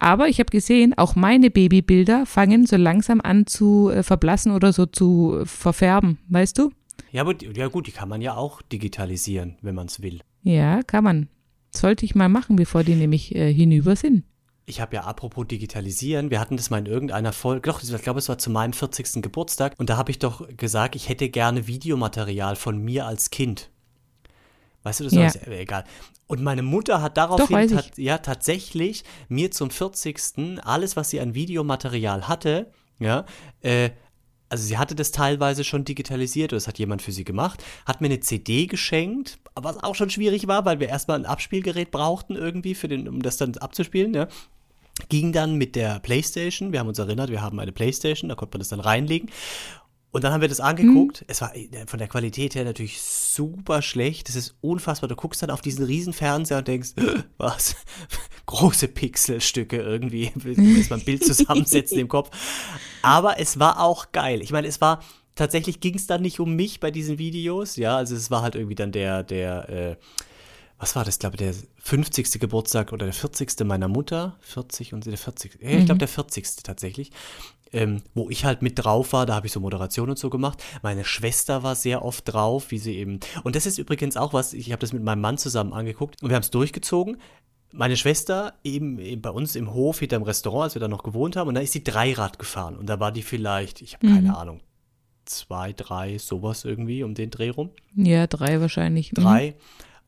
Aber 0.00 0.28
ich 0.28 0.40
habe 0.40 0.50
gesehen, 0.50 0.94
auch 0.98 1.14
meine 1.14 1.48
Babybilder 1.50 2.26
fangen 2.26 2.66
so 2.66 2.76
langsam 2.76 3.20
an 3.20 3.46
zu 3.46 3.88
äh, 3.90 4.02
verblassen 4.02 4.50
oder 4.52 4.72
so 4.72 4.84
zu 4.86 5.38
äh, 5.42 5.46
verfärben, 5.46 6.18
weißt 6.28 6.58
du? 6.58 6.72
Ja, 7.12 7.22
aber, 7.22 7.34
ja 7.56 7.68
gut, 7.68 7.86
die 7.86 7.92
kann 7.92 8.08
man 8.08 8.20
ja 8.20 8.34
auch 8.34 8.62
digitalisieren, 8.62 9.56
wenn 9.62 9.74
man 9.76 9.86
es 9.86 10.02
will. 10.02 10.20
Ja, 10.42 10.82
kann 10.82 11.04
man. 11.04 11.28
Sollte 11.72 12.04
ich 12.04 12.14
mal 12.16 12.28
machen, 12.28 12.56
bevor 12.56 12.82
die 12.82 12.96
nämlich 12.96 13.34
äh, 13.34 13.52
hinüber 13.54 13.94
sind. 13.94 14.24
Ich 14.70 14.80
habe 14.80 14.94
ja 14.94 15.02
apropos 15.02 15.48
digitalisieren, 15.48 16.30
wir 16.30 16.38
hatten 16.38 16.56
das 16.56 16.70
mal 16.70 16.78
in 16.78 16.86
irgendeiner 16.86 17.32
Folge, 17.32 17.68
doch, 17.68 17.82
ich 17.82 18.02
glaube, 18.02 18.20
es 18.20 18.28
war 18.28 18.38
zu 18.38 18.50
meinem 18.50 18.72
40. 18.72 19.20
Geburtstag 19.20 19.74
und 19.78 19.90
da 19.90 19.96
habe 19.96 20.12
ich 20.12 20.20
doch 20.20 20.46
gesagt, 20.56 20.94
ich 20.94 21.08
hätte 21.08 21.28
gerne 21.28 21.66
Videomaterial 21.66 22.54
von 22.54 22.78
mir 22.78 23.04
als 23.04 23.30
Kind. 23.30 23.68
Weißt 24.84 25.00
du 25.00 25.04
das? 25.04 25.12
Ja. 25.12 25.26
Ist, 25.26 25.44
egal. 25.48 25.84
Und 26.28 26.40
meine 26.42 26.62
Mutter 26.62 27.02
hat 27.02 27.18
Doch, 27.18 27.36
daraufhin 27.36 27.58
ich. 27.58 27.72
tat, 27.72 27.98
ja 27.98 28.18
tatsächlich 28.18 29.02
mir 29.28 29.50
zum 29.50 29.70
40. 29.70 30.60
alles, 30.62 30.96
was 30.96 31.10
sie 31.10 31.20
an 31.20 31.34
Videomaterial 31.34 32.28
hatte, 32.28 32.70
ja, 33.00 33.26
äh, 33.62 33.90
also 34.48 34.64
sie 34.64 34.78
hatte 34.78 34.94
das 34.94 35.10
teilweise 35.10 35.64
schon 35.64 35.84
digitalisiert, 35.84 36.52
oder 36.52 36.58
das 36.58 36.68
hat 36.68 36.78
jemand 36.78 37.02
für 37.02 37.12
sie 37.12 37.24
gemacht, 37.24 37.64
hat 37.86 38.00
mir 38.00 38.06
eine 38.06 38.20
CD 38.20 38.66
geschenkt, 38.66 39.38
was 39.54 39.82
auch 39.82 39.94
schon 39.96 40.10
schwierig 40.10 40.46
war, 40.46 40.64
weil 40.64 40.78
wir 40.78 40.88
erstmal 40.88 41.18
ein 41.18 41.26
Abspielgerät 41.26 41.90
brauchten 41.90 42.36
irgendwie, 42.36 42.76
für 42.76 42.88
den, 42.88 43.08
um 43.08 43.20
das 43.22 43.36
dann 43.36 43.56
abzuspielen, 43.56 44.14
ja. 44.14 44.28
Ging 45.08 45.32
dann 45.32 45.56
mit 45.56 45.76
der 45.76 46.00
Playstation, 46.00 46.72
wir 46.72 46.80
haben 46.80 46.88
uns 46.88 46.98
erinnert, 46.98 47.30
wir 47.30 47.42
haben 47.42 47.58
eine 47.58 47.72
Playstation, 47.72 48.28
da 48.28 48.34
konnte 48.34 48.56
man 48.56 48.60
das 48.60 48.68
dann 48.68 48.80
reinlegen. 48.80 49.30
Und 50.12 50.24
dann 50.24 50.32
haben 50.32 50.40
wir 50.40 50.48
das 50.48 50.60
angeguckt. 50.60 51.24
Es 51.28 51.40
war 51.40 51.54
äh, 51.54 51.68
von 51.86 51.98
der 51.98 52.08
Qualität 52.08 52.56
her 52.56 52.64
natürlich 52.64 53.00
super 53.00 53.80
schlecht. 53.80 54.28
Das 54.28 54.34
ist 54.34 54.56
unfassbar. 54.60 55.08
Du 55.08 55.14
guckst 55.14 55.42
dann 55.42 55.50
auf 55.50 55.60
diesen 55.60 55.84
riesen 55.84 56.12
Fernseher 56.12 56.58
und 56.58 56.68
denkst, 56.68 56.90
was? 57.38 57.76
Große 58.46 58.88
Pixelstücke 58.88 59.76
irgendwie. 59.76 60.32
Muss 60.34 60.90
man 60.90 60.98
ein 60.98 61.04
Bild 61.04 61.24
zusammensetzen 61.24 61.98
im 61.98 62.08
Kopf. 62.08 62.30
Aber 63.02 63.38
es 63.38 63.60
war 63.60 63.80
auch 63.80 64.10
geil. 64.10 64.42
Ich 64.42 64.50
meine, 64.50 64.66
es 64.66 64.80
war, 64.80 65.00
tatsächlich 65.36 65.78
ging 65.78 65.94
es 65.94 66.08
dann 66.08 66.22
nicht 66.22 66.40
um 66.40 66.56
mich 66.56 66.80
bei 66.80 66.90
diesen 66.90 67.18
Videos. 67.18 67.76
Ja, 67.76 67.96
also 67.96 68.16
es 68.16 68.32
war 68.32 68.42
halt 68.42 68.56
irgendwie 68.56 68.74
dann 68.74 68.90
der, 68.90 69.22
der, 69.22 69.68
äh, 69.68 69.96
was 70.80 70.96
war 70.96 71.04
das, 71.04 71.18
glaube 71.18 71.36
ich, 71.36 71.40
der 71.40 71.54
50. 71.82 72.40
Geburtstag 72.40 72.92
oder 72.92 73.04
der 73.04 73.12
40. 73.12 73.64
meiner 73.64 73.86
Mutter. 73.86 74.36
40 74.40 74.94
und 74.94 75.04
der 75.04 75.18
40. 75.18 75.58
Ja, 75.60 75.70
ich 75.78 75.84
glaube, 75.84 75.98
der 75.98 76.08
40. 76.08 76.62
tatsächlich. 76.62 77.10
Ähm, 77.72 78.02
wo 78.14 78.30
ich 78.30 78.46
halt 78.46 78.62
mit 78.62 78.82
drauf 78.82 79.12
war, 79.12 79.26
da 79.26 79.34
habe 79.34 79.46
ich 79.46 79.52
so 79.52 79.60
Moderation 79.60 80.08
und 80.08 80.18
so 80.18 80.30
gemacht. 80.30 80.64
Meine 80.82 81.04
Schwester 81.04 81.62
war 81.62 81.76
sehr 81.76 82.02
oft 82.02 82.32
drauf, 82.32 82.70
wie 82.70 82.78
sie 82.78 82.96
eben. 82.96 83.20
Und 83.44 83.54
das 83.56 83.66
ist 83.66 83.78
übrigens 83.78 84.16
auch 84.16 84.32
was, 84.32 84.54
ich 84.54 84.72
habe 84.72 84.80
das 84.80 84.92
mit 84.92 85.04
meinem 85.04 85.20
Mann 85.20 85.38
zusammen 85.38 85.74
angeguckt 85.74 86.20
und 86.22 86.30
wir 86.30 86.34
haben 86.34 86.42
es 86.42 86.50
durchgezogen. 86.50 87.18
Meine 87.72 87.96
Schwester 87.96 88.54
eben, 88.64 88.98
eben 88.98 89.22
bei 89.22 89.30
uns 89.30 89.54
im 89.54 89.72
Hof 89.72 90.00
hinter 90.00 90.18
dem 90.18 90.24
Restaurant, 90.24 90.64
als 90.64 90.74
wir 90.74 90.80
da 90.80 90.88
noch 90.88 91.04
gewohnt 91.04 91.36
haben, 91.36 91.46
und 91.46 91.54
da 91.54 91.60
ist 91.60 91.72
sie 91.72 91.84
Dreirad 91.84 92.40
gefahren. 92.40 92.76
Und 92.76 92.88
da 92.88 92.98
war 92.98 93.12
die 93.12 93.22
vielleicht, 93.22 93.82
ich 93.82 93.94
habe 93.94 94.08
keine 94.08 94.36
Ahnung, 94.36 94.60
zwei, 95.26 95.72
drei, 95.72 96.18
sowas 96.18 96.64
irgendwie 96.64 97.04
um 97.04 97.14
den 97.14 97.30
Dreh 97.30 97.50
rum 97.50 97.70
Ja, 97.94 98.26
drei 98.26 98.60
wahrscheinlich. 98.60 99.12
Mhm. 99.12 99.54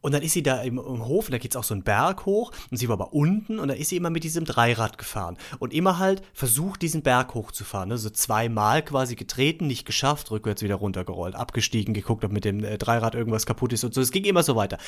Und 0.02 0.12
dann 0.12 0.22
ist 0.22 0.32
sie 0.32 0.42
da 0.42 0.60
im, 0.62 0.78
im 0.78 1.06
Hof 1.06 1.26
und 1.26 1.32
da 1.32 1.38
geht 1.38 1.52
es 1.52 1.56
auch 1.56 1.64
so 1.64 1.72
einen 1.72 1.84
Berg 1.84 2.26
hoch 2.26 2.52
und 2.70 2.76
sie 2.76 2.88
war 2.88 2.94
aber 2.94 3.14
unten 3.14 3.58
und 3.58 3.68
da 3.68 3.74
ist 3.74 3.88
sie 3.88 3.96
immer 3.96 4.10
mit 4.10 4.24
diesem 4.24 4.44
Dreirad 4.44 4.98
gefahren 4.98 5.38
und 5.60 5.72
immer 5.72 5.98
halt 5.98 6.22
versucht, 6.34 6.82
diesen 6.82 7.02
Berg 7.02 7.34
hochzufahren. 7.34 7.88
Ne? 7.88 7.98
So 7.98 8.10
zweimal 8.10 8.82
quasi 8.82 9.14
getreten, 9.14 9.66
nicht 9.66 9.86
geschafft, 9.86 10.30
rückwärts 10.30 10.62
wieder 10.62 10.74
runtergerollt, 10.74 11.36
abgestiegen, 11.36 11.94
geguckt, 11.94 12.24
ob 12.24 12.32
mit 12.32 12.44
dem 12.44 12.64
äh, 12.64 12.76
Dreirad 12.76 13.14
irgendwas 13.14 13.46
kaputt 13.46 13.72
ist 13.72 13.84
und 13.84 13.94
so. 13.94 14.00
Es 14.00 14.10
ging 14.10 14.24
immer 14.24 14.42
so 14.42 14.56
weiter. 14.56 14.78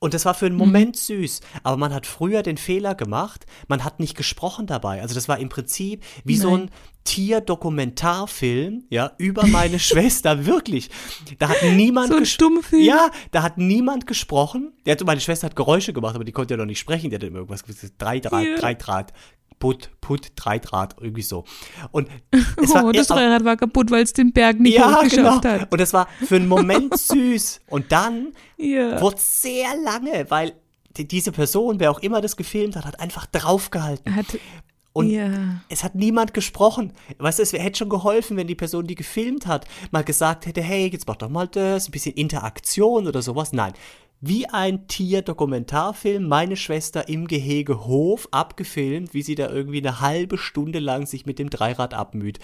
Und 0.00 0.12
das 0.12 0.24
war 0.24 0.34
für 0.34 0.46
einen 0.46 0.56
Moment 0.56 0.96
süß, 0.96 1.40
aber 1.62 1.76
man 1.76 1.94
hat 1.94 2.06
früher 2.06 2.42
den 2.42 2.56
Fehler 2.56 2.94
gemacht, 2.94 3.46
man 3.68 3.84
hat 3.84 4.00
nicht 4.00 4.16
gesprochen 4.16 4.66
dabei. 4.66 5.00
Also 5.00 5.14
das 5.14 5.28
war 5.28 5.38
im 5.38 5.48
Prinzip 5.48 6.04
wie 6.24 6.36
so 6.36 6.56
ein 6.56 6.70
Tierdokumentarfilm, 7.08 8.84
ja, 8.90 9.12
über 9.18 9.46
meine 9.46 9.78
Schwester, 9.78 10.46
wirklich. 10.46 10.90
Da 11.38 11.48
hat 11.48 11.62
niemand 11.62 12.08
So 12.10 12.16
ein 12.16 12.26
Stummfilm. 12.26 12.82
Ja, 12.82 13.10
da 13.30 13.42
hat 13.42 13.58
niemand 13.58 14.06
gesprochen. 14.06 14.72
Der 14.86 14.92
hat, 14.92 15.04
meine 15.04 15.20
Schwester 15.20 15.46
hat 15.46 15.56
Geräusche 15.56 15.92
gemacht, 15.92 16.14
aber 16.14 16.24
die 16.24 16.32
konnte 16.32 16.54
ja 16.54 16.58
noch 16.58 16.66
nicht 16.66 16.78
sprechen. 16.78 17.10
Die 17.10 17.16
hat 17.16 17.22
immer 17.22 17.38
irgendwas 17.38 17.64
gesagt. 17.64 17.94
Drei 17.98 18.20
Draht, 18.20 18.44
Ja. 18.46 18.56
drei 18.56 18.74
Draht. 18.74 19.12
Put, 19.58 19.90
put, 20.00 20.28
drei 20.36 20.58
Draht, 20.60 20.94
irgendwie 21.00 21.22
so. 21.22 21.44
Und 21.90 22.08
es 22.62 22.72
war, 22.72 22.84
Oh, 22.84 22.92
das 22.92 23.08
ja, 23.08 23.14
aber- 23.14 23.22
Dreirad 23.24 23.44
war 23.44 23.56
kaputt, 23.56 23.90
weil 23.90 24.04
es 24.04 24.12
den 24.12 24.32
Berg 24.32 24.60
nicht 24.60 24.74
ja, 24.76 24.86
genau. 24.86 24.98
hochgeschafft 25.02 25.44
hat. 25.44 25.72
Und 25.72 25.80
es 25.80 25.92
war 25.92 26.08
für 26.24 26.36
einen 26.36 26.46
Moment 26.48 26.96
süß. 26.98 27.60
Und 27.68 27.90
dann 27.90 28.34
Ja. 28.56 29.00
wurde 29.00 29.16
es 29.16 29.42
sehr 29.42 29.68
lange, 29.84 30.26
weil 30.28 30.52
die, 30.96 31.08
diese 31.08 31.32
Person, 31.32 31.80
wer 31.80 31.90
auch 31.90 31.98
immer 32.00 32.20
das 32.20 32.36
gefilmt 32.36 32.76
hat, 32.76 32.84
hat 32.86 33.00
einfach 33.00 33.26
draufgehalten. 33.26 34.14
Hat, 34.14 34.26
Und 34.92 35.10
ja. 35.10 35.60
es 35.68 35.84
hat 35.84 35.94
niemand 35.94 36.34
gesprochen. 36.34 36.92
Weißt 37.18 37.38
du, 37.38 37.42
es 37.42 37.52
hätte 37.52 37.78
schon 37.78 37.88
geholfen, 37.88 38.36
wenn 38.36 38.46
die 38.46 38.54
Person, 38.54 38.86
die 38.86 38.94
gefilmt 38.96 39.46
hat, 39.46 39.66
mal 39.90 40.02
gesagt 40.02 40.46
hätte, 40.46 40.60
hey, 40.62 40.88
jetzt 40.88 41.06
mach 41.06 41.16
doch 41.16 41.28
mal 41.28 41.46
das, 41.46 41.88
ein 41.88 41.92
bisschen 41.92 42.14
Interaktion 42.14 43.06
oder 43.06 43.22
sowas. 43.22 43.52
Nein. 43.52 43.74
Wie 44.20 44.48
ein 44.48 44.88
Tierdokumentarfilm, 44.88 46.26
meine 46.26 46.56
Schwester 46.56 47.08
im 47.08 47.28
Gehege 47.28 47.86
Hof 47.86 48.26
abgefilmt, 48.32 49.14
wie 49.14 49.22
sie 49.22 49.36
da 49.36 49.48
irgendwie 49.48 49.78
eine 49.78 50.00
halbe 50.00 50.38
Stunde 50.38 50.80
lang 50.80 51.06
sich 51.06 51.24
mit 51.24 51.38
dem 51.38 51.50
Dreirad 51.50 51.94
abmüht. 51.94 52.40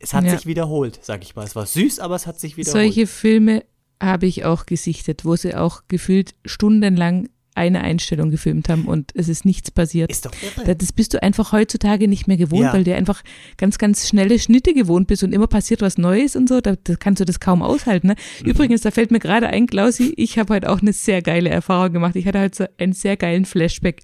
Es 0.00 0.12
hat 0.12 0.24
Ja. 0.24 0.36
sich 0.36 0.46
wiederholt, 0.46 0.98
sag 1.02 1.22
ich 1.22 1.36
mal. 1.36 1.44
Es 1.44 1.54
war 1.54 1.66
süß, 1.66 2.00
aber 2.00 2.16
es 2.16 2.26
hat 2.26 2.40
sich 2.40 2.56
wiederholt. 2.56 2.82
Solche 2.82 3.06
Filme 3.06 3.64
habe 4.02 4.26
ich 4.26 4.44
auch 4.44 4.66
gesichtet, 4.66 5.24
wo 5.24 5.36
sie 5.36 5.54
auch 5.54 5.82
gefühlt 5.86 6.34
stundenlang 6.44 7.28
eine 7.54 7.82
Einstellung 7.82 8.30
gefilmt 8.30 8.68
haben 8.68 8.86
und 8.86 9.12
es 9.14 9.28
ist 9.28 9.44
nichts 9.44 9.70
passiert. 9.70 10.10
Ist 10.10 10.26
doch 10.26 10.32
irre. 10.42 10.66
Da- 10.66 10.74
Das 10.74 10.92
bist 10.92 11.14
du 11.14 11.22
einfach 11.22 11.52
heutzutage 11.52 12.08
nicht 12.08 12.26
mehr 12.26 12.36
gewohnt, 12.36 12.62
Ja. 12.62 12.72
weil 12.72 12.84
du 12.84 12.94
einfach 12.94 13.22
ganz, 13.56 13.78
ganz 13.78 14.08
schnelle 14.08 14.38
Schnitte 14.38 14.74
gewohnt 14.74 15.06
bist 15.06 15.22
und 15.22 15.32
immer 15.32 15.46
passiert 15.46 15.80
was 15.80 15.96
Neues 15.98 16.34
und 16.36 16.48
so. 16.48 16.60
Da, 16.60 16.74
da 16.82 16.96
kannst 16.96 17.20
du 17.20 17.24
das 17.24 17.40
kaum 17.40 17.62
aushalten. 17.62 18.08
Ne? 18.08 18.14
Mhm. 18.42 18.46
Übrigens, 18.50 18.80
da 18.82 18.90
fällt 18.90 19.10
mir 19.10 19.20
gerade 19.20 19.46
ein, 19.48 19.66
Klausi, 19.66 20.12
ich 20.16 20.38
habe 20.38 20.54
heute 20.54 20.70
auch 20.70 20.80
eine 20.82 20.92
sehr 20.92 21.22
geile 21.22 21.48
Erfahrung 21.50 21.92
gemacht. 21.92 22.16
Ich 22.16 22.26
hatte 22.26 22.38
halt 22.40 22.54
so 22.54 22.64
einen 22.78 22.92
sehr 22.92 23.16
geilen 23.16 23.44
Flashback. 23.44 24.02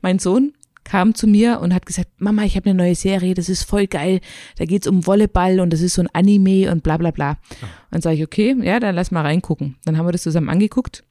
Mein 0.00 0.18
Sohn 0.18 0.52
kam 0.84 1.14
zu 1.14 1.26
mir 1.28 1.60
und 1.60 1.72
hat 1.72 1.86
gesagt, 1.86 2.08
Mama, 2.18 2.42
ich 2.44 2.56
habe 2.56 2.68
eine 2.68 2.76
neue 2.76 2.94
Serie, 2.96 3.34
das 3.34 3.48
ist 3.48 3.62
voll 3.62 3.86
geil. 3.86 4.20
Da 4.58 4.64
geht's 4.64 4.86
um 4.88 5.06
Volleyball 5.06 5.60
und 5.60 5.72
das 5.72 5.80
ist 5.80 5.94
so 5.94 6.02
ein 6.02 6.08
Anime 6.12 6.70
und 6.72 6.82
bla 6.82 6.96
bla 6.96 7.12
bla. 7.12 7.38
Dann 7.92 8.00
sage 8.02 8.16
ich, 8.16 8.22
okay, 8.24 8.56
ja, 8.62 8.80
dann 8.80 8.94
lass 8.96 9.10
mal 9.12 9.22
reingucken. 9.22 9.76
Dann 9.84 9.96
haben 9.96 10.06
wir 10.06 10.12
das 10.12 10.22
zusammen 10.22 10.48
angeguckt. 10.48 11.04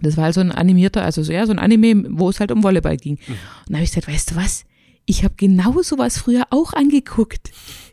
Das 0.00 0.16
war 0.16 0.24
halt 0.24 0.34
so 0.34 0.40
ein 0.40 0.52
animierter, 0.52 1.02
also 1.02 1.22
so, 1.22 1.32
ja, 1.32 1.46
so 1.46 1.52
ein 1.52 1.58
Anime, 1.58 2.04
wo 2.10 2.28
es 2.28 2.40
halt 2.40 2.52
um 2.52 2.62
Volleyball 2.62 2.96
ging. 2.96 3.16
Und 3.16 3.38
dann 3.66 3.76
habe 3.76 3.84
ich 3.84 3.90
gesagt, 3.90 4.08
weißt 4.08 4.30
du 4.32 4.36
was? 4.36 4.64
Ich 5.06 5.24
habe 5.24 5.34
genau 5.36 5.82
sowas 5.82 6.18
früher 6.18 6.44
auch 6.50 6.72
angeguckt. 6.72 7.50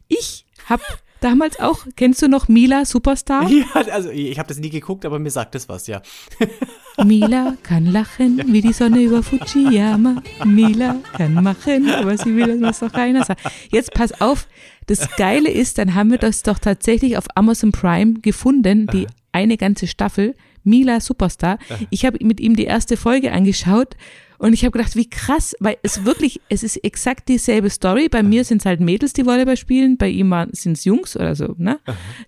Ich 0.08 0.46
habe 0.65 0.84
damals 1.22 1.60
auch, 1.60 1.80
kennst 1.96 2.22
du 2.22 2.28
noch 2.28 2.48
Mila 2.48 2.86
Superstar? 2.86 3.50
Ja, 3.50 3.65
also 3.74 4.10
ich 4.10 4.38
habe 4.38 4.48
das 4.48 4.60
nie 4.60 4.70
geguckt, 4.70 5.06
aber 5.06 5.18
mir 5.18 5.32
sagt 5.32 5.56
das 5.56 5.68
was, 5.68 5.88
ja. 5.88 6.02
Mila 7.04 7.56
kann 7.63 7.86
lachen 7.86 8.41
wie 8.54 8.62
die 8.62 8.74
Sonne 8.74 9.02
über 9.02 9.24
Fujiyama. 9.24 10.22
Mila 10.46 10.98
kann 11.13 11.34
machen, 11.34 11.89
aber 11.89 12.18
sie 12.18 12.36
will, 12.36 12.60
das 12.60 12.62
was 12.62 12.80
doch 12.80 12.91
keiner 12.91 13.26
sagt. 13.26 13.41
Jetzt 13.72 13.94
pass 13.94 14.22
auf, 14.22 14.48
das 14.88 15.10
Geile 15.15 15.50
ist, 15.50 15.78
dann 15.78 15.96
haben 15.96 16.12
wir 16.12 16.20
das 16.20 16.44
doch 16.44 16.60
tatsächlich 16.60 17.18
auf 17.18 17.26
Amazon 17.36 17.72
Prime 17.72 18.20
gefunden, 18.22 18.88
die 18.88 19.08
eine 19.32 19.58
ganze 19.58 19.88
Staffel, 19.88 20.36
Mila 20.65 20.99
Superstar. 20.99 21.58
Ich 21.89 22.06
habe 22.06 22.23
mit 22.23 22.39
ihm 22.39 22.56
die 22.56 22.65
erste 22.65 22.97
Folge 22.97 23.32
angeschaut 23.32 23.95
und 24.38 24.54
ich 24.54 24.63
habe 24.63 24.71
gedacht, 24.71 24.95
wie 24.95 25.10
krass, 25.10 25.56
weil 25.60 25.78
es 25.82 26.04
wirklich, 26.04 26.41
es 26.49 26.63
ist 26.63 26.78
exakt 26.84 27.30
dieselbe 27.30 27.69
Story. 27.69 28.10
Bei 28.10 28.21
mir 28.21 28.43
sind 28.43 28.58
es 28.58 28.65
halt 28.65 28.82
Mädels, 28.82 29.13
die 29.13 29.25
Volleyball 29.25 29.56
spielen, 29.58 29.97
bei 29.97 30.10
ihm 30.10 30.34
sind 30.51 30.78
es 30.78 30.84
Jungs 30.84 31.15
oder 31.15 31.36
so, 31.36 31.56
ne? 31.58 31.80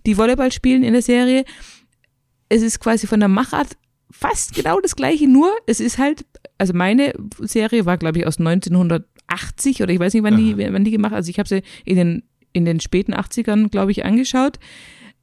Die 0.05 0.17
Volleyball 0.17 0.51
spielen 0.51 0.83
in 0.83 0.93
der 0.93 1.01
Serie 1.01 1.43
es 2.49 2.61
ist 2.61 2.79
quasi 2.79 3.07
von 3.07 3.19
der 3.19 3.29
Machart 3.29 3.77
fast 4.11 4.55
genau 4.55 4.79
das 4.79 4.95
gleiche, 4.95 5.27
nur 5.27 5.51
es 5.65 5.79
ist 5.79 5.97
halt, 5.97 6.25
also 6.57 6.73
meine 6.73 7.13
Serie 7.41 7.85
war, 7.85 7.97
glaube 7.97 8.19
ich, 8.19 8.27
aus 8.27 8.39
1980 8.39 9.83
oder 9.83 9.91
ich 9.93 9.99
weiß 9.99 10.13
nicht, 10.13 10.23
wann 10.23 10.37
die, 10.37 10.57
wann 10.57 10.83
die 10.83 10.91
gemacht 10.91 11.13
Also 11.13 11.29
ich 11.29 11.39
habe 11.39 11.49
sie 11.49 11.61
in 11.85 11.97
den, 11.97 12.23
in 12.53 12.65
den 12.65 12.79
späten 12.79 13.13
80ern, 13.13 13.69
glaube 13.69 13.91
ich, 13.91 14.05
angeschaut. 14.05 14.59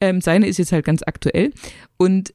Ähm, 0.01 0.21
seine 0.21 0.47
ist 0.47 0.59
jetzt 0.59 0.73
halt 0.73 0.85
ganz 0.85 1.03
aktuell. 1.07 1.53
Und 1.97 2.35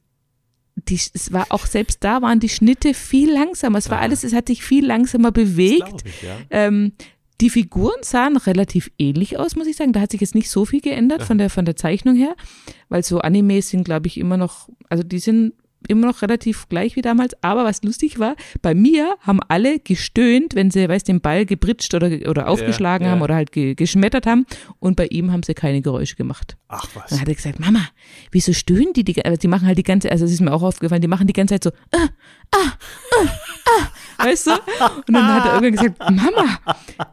die, 0.76 0.94
es 0.94 1.32
war 1.32 1.46
auch 1.50 1.66
selbst 1.66 2.02
da 2.04 2.22
waren 2.22 2.40
die 2.40 2.48
Schnitte 2.48 2.94
viel 2.94 3.32
langsamer. 3.32 3.78
Es 3.78 3.90
war 3.90 4.00
alles, 4.00 4.24
es 4.24 4.32
hat 4.32 4.48
sich 4.48 4.62
viel 4.62 4.86
langsamer 4.86 5.32
bewegt. 5.32 6.04
Ich, 6.04 6.22
ja. 6.22 6.36
Ähm, 6.50 6.92
die 7.40 7.50
Figuren 7.50 8.02
sahen 8.02 8.36
relativ 8.36 8.90
ähnlich 8.98 9.38
aus, 9.38 9.56
muss 9.56 9.66
ich 9.66 9.76
sagen. 9.76 9.92
Da 9.92 10.00
hat 10.00 10.10
sich 10.10 10.20
jetzt 10.20 10.34
nicht 10.34 10.50
so 10.50 10.64
viel 10.64 10.80
geändert 10.80 11.22
von 11.22 11.38
der, 11.38 11.48
von 11.48 11.64
der 11.64 11.76
Zeichnung 11.76 12.14
her, 12.14 12.34
weil 12.88 13.02
so 13.02 13.20
Animes 13.20 13.70
sind, 13.70 13.84
glaube 13.84 14.08
ich, 14.08 14.18
immer 14.18 14.36
noch, 14.36 14.68
also 14.88 15.02
die 15.02 15.18
sind 15.18 15.54
immer 15.88 16.06
noch 16.06 16.22
relativ 16.22 16.68
gleich 16.68 16.96
wie 16.96 17.02
damals. 17.02 17.34
Aber 17.42 17.64
was 17.64 17.82
lustig 17.82 18.18
war, 18.18 18.36
bei 18.62 18.74
mir 18.74 19.16
haben 19.20 19.40
alle 19.48 19.78
gestöhnt, 19.78 20.54
wenn 20.54 20.70
sie, 20.70 20.88
weiß, 20.88 21.04
den 21.04 21.20
Ball 21.20 21.46
gebritscht 21.46 21.94
oder, 21.94 22.10
oder 22.28 22.48
aufgeschlagen 22.48 23.06
ja. 23.06 23.12
haben 23.12 23.22
oder 23.22 23.34
halt 23.34 23.52
ge, 23.52 23.74
geschmettert 23.74 24.26
haben. 24.26 24.46
Und 24.78 24.96
bei 24.96 25.06
ihm 25.06 25.32
haben 25.32 25.42
sie 25.42 25.54
keine 25.54 25.82
Geräusche 25.82 26.16
gemacht. 26.16 26.56
Ach 26.68 26.86
was. 26.94 27.10
Dann 27.10 27.20
hat 27.20 27.28
er 27.28 27.34
gesagt, 27.34 27.58
Mama, 27.58 27.88
wieso 28.30 28.52
stöhnen 28.52 28.92
die? 28.92 29.04
die 29.04 29.24
also 29.24 29.36
die 29.36 29.48
machen 29.48 29.66
halt 29.66 29.78
die 29.78 29.82
ganze, 29.82 30.10
also 30.10 30.24
es 30.24 30.32
ist 30.32 30.40
mir 30.40 30.52
auch 30.52 30.62
aufgefallen, 30.62 31.02
die 31.02 31.08
machen 31.08 31.26
die 31.26 31.32
ganze 31.32 31.54
Zeit 31.54 31.64
so, 31.64 31.70
ah, 31.92 32.08
ah, 32.52 32.72
ah, 33.16 33.28
ah, 33.66 34.24
weißt 34.24 34.46
du? 34.46 34.50
Und 34.52 35.14
dann 35.14 35.26
hat 35.26 35.46
er 35.46 35.54
irgendwann 35.54 35.94
gesagt, 35.94 35.98
Mama, 36.10 36.58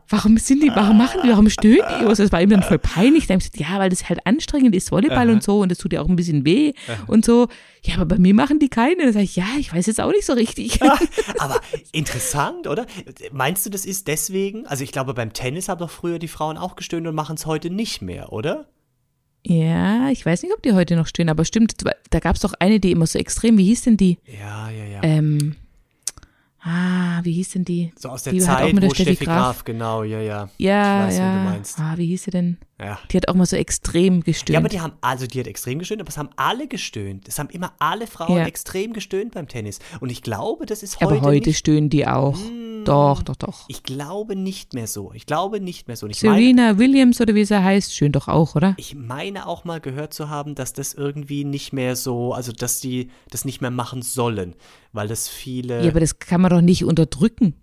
warum 0.10 0.38
sind 0.38 0.62
die, 0.64 0.70
warum 0.70 0.98
machen 0.98 1.22
die, 1.24 1.30
warum 1.30 1.50
stöhnen 1.50 1.78
die? 1.78 2.06
Also 2.06 2.24
das 2.24 2.32
war 2.32 2.42
ihm 2.42 2.50
dann 2.50 2.64
voll 2.64 2.80
peinlich. 2.80 3.28
Dann 3.28 3.36
habe 3.36 3.44
ich 3.46 3.52
gesagt, 3.52 3.72
ja, 3.72 3.80
weil 3.80 3.90
das 3.90 4.08
halt 4.10 4.26
anstrengend 4.26 4.76
ist, 4.76 4.92
Volleyball 4.92 5.30
und 5.30 5.44
so 5.44 5.62
und 5.62 5.70
das 5.72 5.78
tut 5.78 5.94
ja 5.94 6.02
auch 6.02 6.10
ein 6.10 6.16
bisschen 6.16 6.46
weh 6.46 6.74
und 7.08 7.26
so. 7.26 7.48
Ja, 7.84 7.96
aber 7.96 8.06
bei 8.06 8.20
mir 8.20 8.34
machen 8.34 8.57
die 8.60 8.70
keine. 8.70 9.04
Dann 9.04 9.14
sage 9.14 9.26
ich, 9.26 9.36
ja, 9.36 9.48
ich 9.60 9.74
weiß 9.74 9.86
jetzt 9.86 10.02
auch 10.02 10.12
nicht 10.12 10.26
so 10.26 10.34
richtig. 10.34 10.82
Aber 11.40 11.62
interessant, 11.92 12.68
oder? 12.68 12.86
Meinst 13.32 13.66
du, 13.66 13.70
das 13.70 13.86
ist 13.86 14.08
deswegen? 14.08 14.66
Also 14.68 14.84
ich 14.84 14.92
glaube, 14.92 15.14
beim 15.14 15.34
Tennis 15.34 15.70
haben 15.70 15.80
doch 15.80 15.90
früher 15.90 16.20
die 16.20 16.28
Frauen 16.28 16.58
auch 16.58 16.76
gestöhnt 16.76 17.08
und 17.08 17.16
machen 17.16 17.36
es 17.36 17.46
heute 17.46 17.70
nicht 17.70 18.02
mehr, 18.02 18.34
oder? 18.34 18.68
Ja, 19.46 20.10
ich 20.10 20.26
weiß 20.26 20.44
nicht, 20.44 20.54
ob 20.54 20.62
die 20.62 20.74
heute 20.74 20.96
noch 20.96 21.08
stehen, 21.08 21.30
aber 21.30 21.46
stimmt, 21.46 21.76
da 22.10 22.20
gab 22.20 22.36
es 22.36 22.42
doch 22.42 22.54
eine, 22.60 22.80
die 22.80 22.92
immer 22.92 23.08
so 23.08 23.18
extrem, 23.18 23.58
wie 23.58 23.64
hieß 23.66 23.84
denn 23.84 23.96
die? 23.98 24.18
Ja, 24.26 24.70
ja, 24.70 24.86
ja. 24.86 25.04
Ähm, 25.04 25.56
Ah, 26.68 27.20
wie 27.24 27.32
hieß 27.34 27.52
denn 27.52 27.66
die? 27.66 27.94
So 27.98 28.10
aus 28.10 28.24
der 28.24 28.34
Die 28.34 28.42
hat 28.46 28.58
Zeit, 28.58 28.66
auch 28.70 28.74
mit 28.74 28.84
der 28.84 28.90
wo 28.90 28.94
Steffi 28.94 29.12
Steffi 29.16 29.26
Graf, 29.26 29.38
Graf- 29.58 29.64
genau, 29.64 30.04
ja, 30.04 30.20
ja. 30.20 30.50
Ja, 30.58 31.02
Ich 31.04 31.08
weiß, 31.14 31.18
ja. 31.20 31.38
du 31.44 31.50
meinst. 31.50 31.80
Ah, 31.80 31.94
wie 31.98 32.06
hieß 32.08 32.24
sie 32.26 32.32
denn? 32.32 32.58
Ja. 32.80 33.00
Die 33.12 33.18
hat 33.18 33.28
auch 33.28 33.34
mal 33.34 33.46
so 33.46 33.56
extrem 33.56 34.22
gestöhnt. 34.22 34.50
Ja, 34.54 34.60
aber 34.60 34.70
die 34.70 34.82
haben, 34.82 34.94
also 35.02 35.26
die 35.26 35.40
hat 35.40 35.48
extrem 35.48 35.80
gestöhnt, 35.80 36.02
aber 36.02 36.10
es 36.10 36.18
haben 36.18 36.30
alle 36.36 36.68
gestöhnt. 36.68 37.28
Es 37.28 37.40
haben 37.40 37.50
immer 37.50 37.74
alle 37.80 38.06
Frauen 38.06 38.38
Ja. 38.38 38.46
extrem 38.46 38.94
gestöhnt 38.94 39.34
beim 39.34 39.48
Tennis. 39.48 39.80
Und 40.00 40.12
ich 40.12 40.22
glaube, 40.22 40.66
das 40.66 40.84
ist 40.84 41.00
heute 41.00 41.16
aber 41.16 41.22
heute 41.22 41.50
nicht, 41.50 41.58
stöhnen 41.58 41.90
die 41.90 42.06
auch. 42.06 42.38
Doch, 42.86 43.22
doch, 43.24 43.36
doch. 43.36 43.66
ich 43.68 43.84
glaube 43.84 44.36
nicht 44.38 44.74
mehr 44.74 44.88
so. 44.88 45.12
Ich 45.14 45.26
glaube 45.26 45.60
nicht 45.60 45.88
mehr 45.88 45.98
so. 45.98 46.08
Ich 46.08 46.24
meine, 46.24 46.36
Serena 46.40 46.78
Williams 46.78 47.20
oder 47.20 47.36
wie 47.36 47.44
sie 47.44 47.62
heißt, 47.62 47.94
schön 47.94 48.14
doch 48.14 48.28
auch, 48.30 48.56
oder? 48.56 48.76
ich 48.78 48.96
meine 48.96 49.46
auch 49.48 49.66
mal 49.66 49.82
gehört 49.82 50.14
zu 50.14 50.30
haben, 50.30 50.56
dass 50.56 50.72
das 50.72 50.94
irgendwie 50.94 51.44
nicht 51.44 51.74
mehr 51.74 51.98
so, 51.98 52.34
also 52.34 52.54
dass 52.54 52.80
die 52.80 53.10
das 53.30 53.44
nicht 53.44 53.60
mehr 53.60 53.72
machen 53.72 54.04
sollen, 54.04 54.54
weil 54.94 55.10
das 55.10 55.28
viele. 55.28 55.84
Ja, 55.84 55.90
aber 55.92 56.00
das 56.00 56.20
kann 56.20 56.40
man 56.40 56.50
doch 56.52 56.57
nicht 56.62 56.86
unterdrücken. 56.86 57.56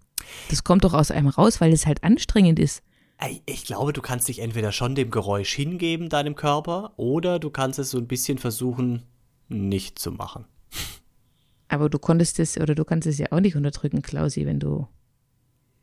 Das 0.50 0.64
kommt 0.64 0.84
doch 0.84 0.94
aus 0.94 1.10
einem 1.10 1.28
raus, 1.28 1.60
weil 1.60 1.72
es 1.72 1.86
halt 1.86 2.02
anstrengend 2.02 2.58
ist. 2.58 2.82
Ich 3.46 3.64
glaube, 3.64 3.92
du 3.92 4.02
kannst 4.02 4.28
dich 4.28 4.40
entweder 4.40 4.72
schon 4.72 4.94
dem 4.94 5.10
Geräusch 5.10 5.54
hingeben, 5.54 6.08
deinem 6.08 6.34
Körper, 6.34 6.92
oder 6.96 7.38
du 7.38 7.50
kannst 7.50 7.78
es 7.78 7.90
so 7.90 7.98
ein 7.98 8.08
bisschen 8.08 8.38
versuchen, 8.38 9.02
nicht 9.48 9.98
zu 9.98 10.12
machen. 10.12 10.46
Aber 11.68 11.88
du 11.88 11.98
konntest 11.98 12.38
es, 12.38 12.58
oder 12.58 12.74
du 12.74 12.84
kannst 12.84 13.06
es 13.06 13.18
ja 13.18 13.28
auch 13.30 13.40
nicht 13.40 13.56
unterdrücken, 13.56 14.02
Klausi, 14.02 14.46
wenn 14.46 14.60
du 14.60 14.86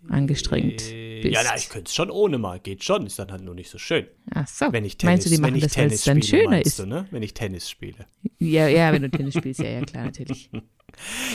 angestrengt 0.09 0.81
bist. 1.21 1.33
Ja, 1.33 1.41
na, 1.43 1.55
ich 1.57 1.69
könnte 1.69 1.89
es 1.89 1.95
schon 1.95 2.09
ohne 2.09 2.37
mal. 2.37 2.59
Geht 2.59 2.83
schon, 2.83 3.05
ist 3.05 3.19
dann 3.19 3.31
halt 3.31 3.43
nur 3.43 3.55
nicht 3.55 3.69
so 3.69 3.77
schön. 3.77 4.07
Ach 4.33 4.47
so. 4.47 4.71
Wenn 4.71 4.85
ich 4.85 4.97
Tennis, 4.97 5.11
Meinst 5.11 5.25
du, 5.25 5.29
die 5.29 5.35
wenn 5.37 5.41
machen 5.41 5.55
ich 5.55 5.63
das, 5.63 5.73
Tennis 5.73 5.93
es 5.93 6.03
dann 6.03 6.21
spiele, 6.21 6.43
schöner 6.43 6.61
ist? 6.61 6.79
Du, 6.79 6.85
ne? 6.85 7.07
Wenn 7.11 7.23
ich 7.23 7.33
Tennis 7.33 7.69
spiele. 7.69 8.05
Ja, 8.39 8.67
ja, 8.67 8.91
wenn 8.91 9.01
du 9.01 9.09
Tennis 9.09 9.35
spielst, 9.35 9.59
ja, 9.61 9.69
ja, 9.69 9.81
klar, 9.81 10.05
natürlich. 10.05 10.49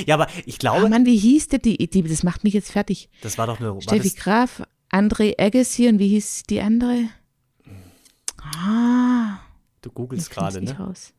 Ja, 0.04 0.16
aber 0.16 0.28
ich 0.44 0.56
Oh 0.56 0.58
glaube, 0.58 0.88
Mann, 0.90 1.06
wie 1.06 1.16
hieß 1.16 1.48
denn 1.48 1.62
die, 1.62 1.78
die, 1.88 2.02
das 2.02 2.22
macht 2.22 2.44
mich 2.44 2.52
jetzt 2.52 2.70
fertig. 2.70 3.08
das 3.22 3.38
war 3.38 3.46
doch 3.46 3.58
eine. 3.58 3.80
Steffi 3.80 4.10
Graf, 4.10 4.62
André 4.92 5.34
Agassi 5.40 5.88
und 5.88 5.98
wie 5.98 6.08
hieß 6.08 6.42
die 6.42 6.60
andere? 6.60 7.08
Ah, 8.38 9.38
du 9.80 9.90
googelst 9.90 10.30
gerade, 10.30 10.60
nicht 10.60 10.78
ne? 10.78 10.84
raus. 10.84 11.14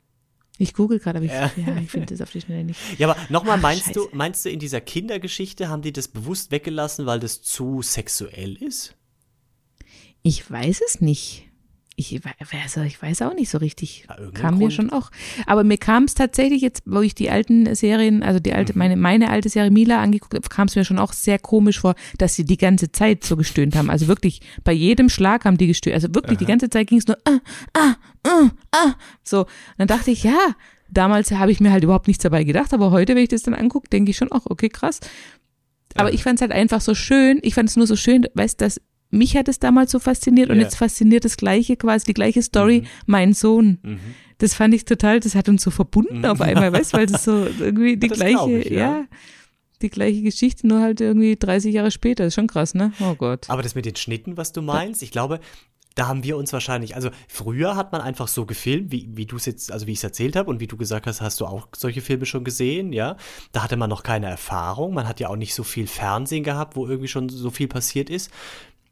Ich 0.58 0.74
google 0.74 1.00
gerade, 1.00 1.18
aber 1.20 1.26
ich, 1.26 1.32
Ja. 1.32 1.52
ja. 1.66 1.78
ich 1.78 1.90
finde 1.92 2.08
das 2.08 2.22
auf 2.22 2.32
die 2.32 2.42
Schnelle 2.42 2.64
nicht. 2.64 2.80
Ja, 2.98 3.10
aber 3.10 3.20
nochmal, 3.30 3.58
Ach, 3.58 3.62
meinst 3.62 3.96
du, 3.96 4.08
meinst 4.12 4.46
du, 4.46 4.50
in 4.50 4.60
dieser 4.60 4.82
Kindergeschichte 4.82 5.70
haben 5.70 5.82
die 5.82 5.94
das 5.94 6.08
bewusst 6.08 6.52
weggelassen, 6.52 7.06
weil 7.06 7.20
das 7.20 7.42
zu 7.42 7.82
sexuell 7.82 8.56
ist? 8.56 8.96
Ich 10.24 10.50
weiß 10.50 10.82
es 10.86 11.02
nicht. 11.02 11.47
Ich, 12.00 12.22
also 12.64 12.82
ich 12.82 13.02
weiß 13.02 13.24
auch 13.24 13.34
nicht 13.34 13.50
so 13.50 13.58
richtig. 13.58 14.06
Ja, 14.08 14.16
kam 14.32 14.54
mir 14.60 14.66
Grund. 14.66 14.74
schon 14.74 14.90
auch. 14.92 15.10
Aber 15.48 15.64
mir 15.64 15.80
kam 15.80 16.04
es 16.04 16.14
tatsächlich 16.14 16.62
jetzt, 16.62 16.84
wo 16.86 17.02
ich 17.02 17.16
die 17.16 17.32
alten 17.32 17.74
Serien, 17.74 18.22
also 18.22 18.40
die 18.40 18.52
Mhm. 18.52 18.56
alte, 18.56 18.78
meine, 18.78 18.96
meine 18.96 19.32
alte 19.32 19.50
Serie 19.50 19.72
Mila 19.72 20.00
angeguckt 20.00 20.36
habe, 20.36 20.48
kam 20.48 20.68
es 20.68 20.76
mir 20.76 20.86
schon 20.86 21.00
auch 21.00 21.12
sehr 21.12 21.40
komisch 21.40 21.80
vor, 21.80 21.96
dass 22.20 22.36
sie 22.36 22.46
die 22.46 22.58
ganze 22.58 22.92
Zeit 22.92 23.24
so 23.24 23.36
gestöhnt 23.36 23.76
haben. 23.76 23.90
Also 23.90 24.08
wirklich, 24.08 24.42
bei 24.64 24.74
jedem 24.74 25.10
Schlag 25.10 25.44
haben 25.44 25.58
die 25.58 25.66
gestöhnt. 25.66 25.96
Also 25.96 26.14
wirklich, 26.14 26.38
die 26.38 26.46
ganze 26.46 26.70
Zeit 26.70 26.86
ging 26.86 27.00
es 27.00 27.08
nur, 27.08 27.18
ah, 27.26 27.40
ah, 27.74 27.96
ah, 28.28 28.50
ah. 28.74 28.94
So. 29.24 29.42
Und 29.42 29.48
dann 29.80 29.88
dachte 29.88 30.12
ich, 30.12 30.22
ja, 30.22 30.38
damals 30.92 31.32
habe 31.32 31.52
ich 31.52 31.60
mir 31.60 31.72
halt 31.72 31.84
überhaupt 31.84 32.06
nichts 32.08 32.22
dabei 32.22 32.44
gedacht, 32.44 32.76
aber 32.76 32.92
heute, 32.92 33.16
wenn 33.16 33.24
ich 33.24 33.30
das 33.30 33.42
dann 33.42 33.56
angucke, 33.56 33.90
denke 33.90 34.12
ich 34.12 34.18
schon 34.18 34.32
auch, 34.32 34.46
okay, 34.46 34.70
krass. 34.70 35.00
Aber 35.96 36.14
ich 36.14 36.22
fand 36.22 36.36
es 36.38 36.42
halt 36.42 36.52
einfach 36.52 36.80
so 36.82 36.94
schön, 36.94 37.40
ich 37.42 37.56
fand 37.56 37.70
es 37.70 37.76
nur 37.76 37.88
so 37.88 37.96
schön, 37.96 38.28
weißt 38.36 38.62
du, 38.62 38.66
dass 38.66 38.80
mich 39.10 39.38
hat 39.38 39.48
es 39.48 39.60
damals 39.60 39.92
so 39.92 40.00
fasziniert 40.00 40.50
und 40.50 40.58
Ja. 40.58 40.64
jetzt 40.64 40.76
fasziniert 40.76 41.26
das 41.26 41.38
gleiche, 41.38 41.78
quasi 41.78 42.06
die 42.06 42.14
gleiche 42.14 42.42
Story, 42.42 42.84
mein 43.06 43.34
Sohn. 43.34 43.80
Mhm. 43.84 44.00
Das 44.38 44.54
fand 44.54 44.74
ich 44.74 44.86
total, 44.86 45.20
das 45.20 45.34
hat 45.36 45.50
uns 45.50 45.64
so 45.64 45.72
verbunden 45.72 46.24
auf 46.26 46.42
einmal, 46.42 46.72
weißt 46.74 46.94
du, 46.94 46.98
weil 46.98 47.06
das 47.08 47.24
so 47.24 47.48
irgendwie 47.60 47.98
die 47.98 48.08
Das 48.10 48.18
gleiche, 48.20 48.52
ich, 48.60 48.70
ja. 48.70 48.80
ja. 48.80 49.06
die 49.82 49.90
gleiche 49.90 50.22
Geschichte, 50.22 50.68
nur 50.68 50.82
halt 50.82 51.02
irgendwie 51.02 51.36
30 51.38 51.74
Jahre 51.74 51.92
später. 51.92 52.26
ist 52.26 52.36
schon 52.36 52.48
krass, 52.48 52.74
ne? 52.76 52.92
Oh 53.00 53.16
Gott. 53.16 53.50
Aber 53.50 53.62
das 53.64 53.74
mit 53.76 53.86
den 53.86 53.96
Schnitten, 53.96 54.38
was 54.38 54.52
du 54.52 54.62
meinst, 54.62 55.02
ich 55.02 55.12
glaube, 55.12 55.40
da 55.96 56.08
haben 56.08 56.24
wir 56.24 56.38
uns 56.38 56.54
wahrscheinlich, 56.54 56.96
also 56.96 57.10
früher 57.28 57.76
hat 57.76 57.92
man 57.92 58.02
einfach 58.02 58.28
so 58.28 58.46
gefilmt, 58.46 58.92
wie, 58.92 59.10
wie 59.14 59.26
du 59.26 59.38
es 59.38 59.48
jetzt, 59.48 59.72
also 59.72 59.88
wie 59.88 59.94
ich 59.94 59.98
es 59.98 60.04
erzählt 60.04 60.36
habe 60.36 60.52
und 60.52 60.60
wie 60.60 60.68
du 60.68 60.78
gesagt 60.78 61.08
hast, 61.08 61.22
hast 61.22 61.40
du 61.42 61.46
auch 61.48 61.70
solche 61.76 62.02
Filme 62.02 62.28
schon 62.28 62.44
gesehen, 62.44 62.94
ja? 62.94 63.18
Da 63.54 63.64
hatte 63.64 63.78
man 63.78 63.90
noch 63.90 64.04
keine 64.04 64.28
Erfahrung, 64.28 64.94
man 64.94 65.08
hat 65.08 65.20
ja 65.20 65.30
auch 65.30 65.36
nicht 65.36 65.56
so 65.56 65.64
viel 65.64 65.88
Fernsehen 65.88 66.44
gehabt, 66.44 66.76
wo 66.76 66.86
irgendwie 66.86 67.08
schon 67.08 67.30
so 67.30 67.50
viel 67.50 67.68
passiert 67.68 68.12
ist. 68.12 68.30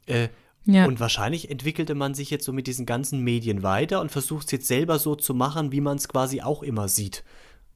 Äh, 0.06 0.28
Ja. 0.68 0.86
Und 0.86 0.98
wahrscheinlich 0.98 1.48
entwickelte 1.50 1.94
man 1.94 2.14
sich 2.14 2.28
jetzt 2.30 2.44
so 2.44 2.52
mit 2.52 2.66
diesen 2.66 2.86
ganzen 2.86 3.20
Medien 3.22 3.62
weiter 3.62 4.00
und 4.00 4.10
versucht 4.10 4.46
es 4.46 4.50
jetzt 4.52 4.66
selber 4.66 4.98
so 4.98 5.14
zu 5.14 5.32
machen, 5.32 5.70
wie 5.70 5.80
man 5.80 5.96
es 5.96 6.08
quasi 6.08 6.40
auch 6.42 6.64
immer 6.64 6.88
sieht. 6.88 7.22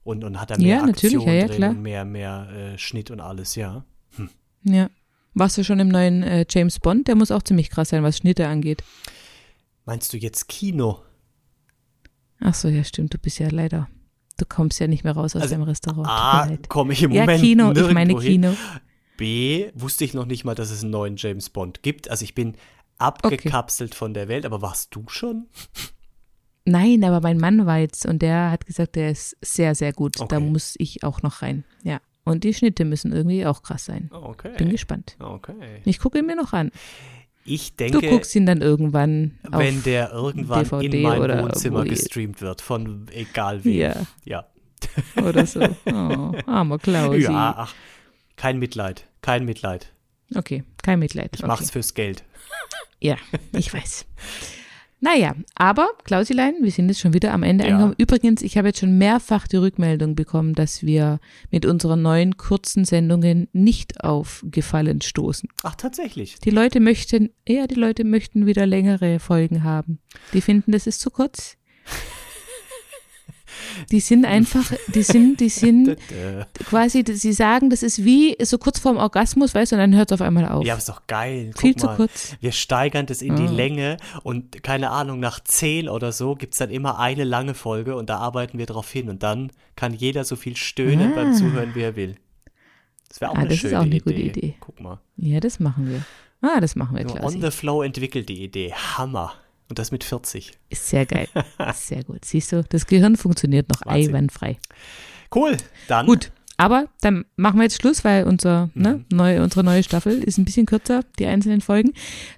Und, 0.03 0.25
und 0.25 0.41
hat 0.41 0.51
da 0.51 0.57
mehr 0.59 0.79
Ja, 0.79 0.87
natürlich, 0.87 1.15
Aktion 1.17 1.29
ja, 1.29 1.41
ja, 1.41 1.47
drin 1.47 1.57
klar. 1.57 1.71
und 1.71 1.83
mehr, 1.83 2.05
mehr 2.05 2.49
äh, 2.51 2.79
Schnitt 2.79 3.11
und 3.13 3.21
alles, 3.21 3.55
ja. 3.55 3.85
Ja. 4.65 4.91
Warst 5.35 5.57
du 5.57 5.63
schon 5.63 5.79
im 5.79 5.87
neuen 5.89 6.25
äh, 6.25 6.45
James 6.51 6.81
Bond? 6.81 7.07
Der 7.07 7.15
muss 7.15 7.31
auch 7.31 7.43
ziemlich 7.45 7.71
krass 7.71 7.91
sein, 7.91 8.03
was 8.03 8.17
Schnitte 8.17 8.49
angeht. 8.49 8.83
Meinst 9.85 10.13
du 10.13 10.17
jetzt 10.17 10.49
Kino? 10.49 11.01
Ach 12.41 12.55
so, 12.55 12.67
ja, 12.69 12.83
stimmt. 12.83 13.15
Du 13.15 13.19
bist 13.19 13.39
ja 13.39 13.49
leider. 13.51 13.89
Du 14.39 14.45
kommst 14.47 14.81
ja 14.81 14.87
nicht 14.89 15.05
mehr 15.05 15.13
raus 15.13 15.37
aus 15.37 15.43
Also, 15.43 15.55
deinem 15.55 15.65
Restaurant. 15.65 16.07
Tut 16.07 16.13
A, 16.17 16.45
mir 16.47 16.51
leid. 16.53 16.69
komme 16.69 16.93
ich 16.93 17.03
im 17.03 17.13
Ja, 17.13 17.21
Moment 17.23 17.41
Kino, 17.43 17.71
ich 17.73 17.93
meine 17.93 18.13
hin. 18.21 18.43
Kino. 18.43 18.57
B, 19.21 19.71
wusste 19.75 20.05
ich 20.07 20.15
noch 20.15 20.25
nicht 20.25 20.45
mal, 20.45 20.55
dass 20.55 20.71
es 20.71 20.83
einen 20.83 20.93
neuen 20.93 21.17
James 21.17 21.51
Bond 21.51 21.83
gibt. 21.83 22.11
Also 22.11 22.25
ich 22.25 22.35
bin 22.35 22.55
abgekapselt 22.97 23.95
von 23.95 24.15
der 24.15 24.29
Welt, 24.29 24.47
aber 24.47 24.63
warst 24.63 24.95
du 24.95 25.05
schon? 25.09 25.47
Nein, 26.65 27.05
aber 27.05 27.21
mein 27.21 27.37
Mann 27.39 27.67
war 27.67 27.79
jetzt 27.79 28.07
und 28.07 28.23
der 28.23 28.51
hat 28.51 28.65
gesagt, 28.65 28.97
der 28.97 29.11
ist 29.11 29.37
sehr, 29.43 29.75
sehr 29.75 29.93
gut. 29.93 30.19
Da 30.19 30.25
Okay. 30.25 30.41
muss 30.41 30.75
ich 30.79 31.05
auch 31.05 31.21
noch 31.23 31.43
rein. 31.43 31.65
Ja. 31.83 32.01
Und 32.25 32.45
die 32.45 32.55
Schnitte 32.55 32.85
müssen 32.87 33.13
irgendwie 33.13 33.45
auch 33.45 33.63
krass 33.63 33.85
sein. 33.85 34.09
Okay. 34.11 34.53
Bin 34.57 34.71
gespannt. 34.71 35.17
Okay. 35.19 35.81
Ich 35.85 35.99
gucke 35.99 36.19
ihn 36.19 36.27
mir 36.27 36.37
noch 36.37 36.53
an. 36.55 36.71
Ich 37.45 37.77
Du 37.77 37.85
denke, 37.89 38.09
guckst 38.09 38.35
ihn 38.37 38.47
dann 38.47 38.63
irgendwann 38.63 39.39
wenn 39.51 39.83
der 39.83 40.13
irgendwann 40.13 40.65
DVD 40.65 40.97
in 40.97 41.03
mein 41.03 41.43
Wohnzimmer 41.43 41.85
gestreamt 41.85 42.41
wird, 42.41 42.63
von 42.63 43.07
egal 43.13 43.65
wem. 43.65 43.75
Ja, 43.75 43.95
Ja. 44.25 44.47
oder 45.23 45.45
so. 45.47 45.61
Oh, 45.87 46.33
armer 46.47 46.79
Klausi. 46.79 47.23
Ja, 47.23 47.55
ach, 47.59 47.75
kein 48.37 48.59
Mitleid. 48.59 49.07
Kein 49.23 49.45
Mitleid. 49.45 49.93
Okay, 50.35 50.65
kein 50.83 50.99
Mitleid. 50.99 51.31
Ich 51.35 51.41
okay. 51.41 51.49
mach's 51.49 51.71
fürs 51.71 51.95
Geld. 51.95 52.25
Ja, 53.03 53.17
ich 53.57 53.73
weiß. 53.73 54.05
Naja, 55.03 55.35
aber 55.55 55.89
Klausilein, 56.05 56.57
wir 56.61 56.71
sind 56.71 56.89
jetzt 56.91 57.01
schon 57.01 57.15
wieder 57.15 57.33
am 57.33 57.43
Ende 57.43 57.65
Ja. 57.65 57.71
angekommen. 57.71 57.95
Übrigens, 57.97 58.43
ich 58.43 58.59
habe 58.59 58.69
jetzt 58.69 58.81
schon 58.81 58.99
mehrfach 58.99 59.49
die 59.49 59.57
Rückmeldung 59.57 60.15
bekommen, 60.15 60.53
dass 60.55 60.83
wir 60.83 61.19
mit 61.51 61.65
unseren 61.65 62.03
neuen 62.03 62.37
kurzen 62.37 62.85
Sendungen 62.85 63.49
nicht 63.55 64.05
auf 64.05 64.45
Gefallen 64.51 65.01
stoßen. 65.01 65.49
Ach, 65.63 65.75
tatsächlich. 65.77 66.39
Die 66.41 66.51
Leute 66.51 66.81
möchten, 66.81 67.31
ja, 67.49 67.67
die 67.67 67.77
Leute 67.77 68.05
möchten 68.05 68.45
wieder 68.45 68.67
längere 68.67 69.19
Folgen 69.19 69.65
haben. 69.65 70.01
Die 70.35 70.43
finden, 70.43 70.73
das 70.73 70.87
ist 70.87 71.01
zu 71.01 71.11
kurz. 71.11 71.57
Die 73.91 74.01
sind 74.01 74.25
einfach, 74.25 74.73
die 74.95 75.03
sind, 75.03 75.41
die 75.41 75.49
sind 75.49 75.97
quasi, 76.69 77.05
sie 77.07 77.33
sagen, 77.33 77.71
das 77.71 77.83
ist 77.83 78.05
wie 78.05 78.37
so 78.43 78.57
kurz 78.59 78.79
vorm 78.79 78.97
Orgasmus, 78.99 79.55
weißt 79.55 79.73
du, 79.73 79.77
und 79.77 79.81
dann 79.81 79.95
hört 79.97 80.11
es 80.13 80.21
auf 80.21 80.27
einmal 80.27 80.47
auf. 80.49 80.65
Ja, 80.65 80.75
aber 80.75 80.79
ist 80.79 80.89
doch 80.89 81.07
geil. 81.09 81.51
Guck 81.53 81.61
Viel 81.61 81.77
zu 81.77 81.87
mal. 81.87 81.97
kurz. 81.97 82.37
Wir 82.41 82.53
steigern 82.53 83.07
das 83.07 83.21
in 83.23 83.35
die 83.37 83.47
Ah. 83.47 83.51
Länge 83.51 83.97
und 84.23 84.63
keine 84.63 84.91
Ahnung, 84.91 85.19
nach 85.19 85.41
zehn 85.41 85.89
oder 85.89 86.13
so 86.13 86.35
gibt 86.37 86.55
es 86.55 86.59
dann 86.59 86.71
immer 86.71 86.99
eine 87.01 87.25
lange 87.25 87.55
Folge 87.55 87.97
und 87.97 88.09
da 88.11 88.19
arbeiten 88.19 88.59
wir 88.59 88.67
drauf 88.67 88.91
hin 88.91 89.09
und 89.09 89.23
dann 89.23 89.51
kann 89.75 89.93
jeder 89.93 90.25
so 90.25 90.37
viel 90.37 90.57
stöhnen 90.57 91.13
Ah. 91.13 91.17
beim 91.17 91.35
Zuhören, 91.35 91.75
wie 91.75 91.83
er 91.83 91.97
will. 91.97 92.15
Das 93.09 93.21
wäre 93.21 93.33
auch 93.33 93.35
Ah, 93.35 93.39
eine 93.41 93.49
das 93.49 93.57
ist 93.57 93.61
schöne 93.63 93.79
auch 93.79 93.83
eine 93.83 93.97
Idee. 93.97 94.01
gute 94.05 94.21
Idee. 94.23 94.55
Guck 94.61 94.81
mal. 94.81 95.01
Ja, 95.17 95.41
das 95.41 95.59
machen 95.59 95.89
wir. 95.91 96.05
Ah, 96.43 96.61
das 96.61 96.77
machen 96.77 96.97
wir, 96.97 97.05
Klausi. 97.05 97.37
on 97.37 97.43
the 97.43 97.51
flow 97.51 97.83
entwickelt 97.83 98.29
die 98.29 98.45
Idee. 98.45 98.73
Hammer. 98.73 99.33
Und 99.71 99.79
das 99.79 99.91
mit 99.93 100.05
40. 100.05 100.53
Ist 100.69 100.89
sehr 100.89 101.07
geil. 101.07 101.29
Sehr 101.75 102.03
gut. 102.05 102.25
Siehst 102.25 102.53
du, 102.53 102.63
das 102.69 102.87
Gehirn 102.87 103.17
funktioniert 103.17 103.69
noch 103.71 103.81
Wahnsinn. 103.87 104.09
einwandfrei. 104.09 104.59
Cool. 105.35 105.57
Dann. 105.89 106.07
Gut, 106.07 106.33
aber 106.57 106.89
dann 107.01 107.25
machen 107.37 107.57
wir 107.59 107.63
jetzt 107.63 107.81
Schluss, 107.81 108.05
weil 108.05 108.25
unser, 108.25 108.67
Mhm. 108.75 108.83
ne, 108.83 109.05
neue, 109.13 109.43
unsere 109.43 109.63
neue 109.65 109.83
Staffel 109.83 110.23
ist 110.23 110.37
ein 110.39 110.45
bisschen 110.45 110.67
kürzer, 110.67 111.05
die 111.19 111.27
einzelnen 111.27 111.61
Folgen. 111.63 111.93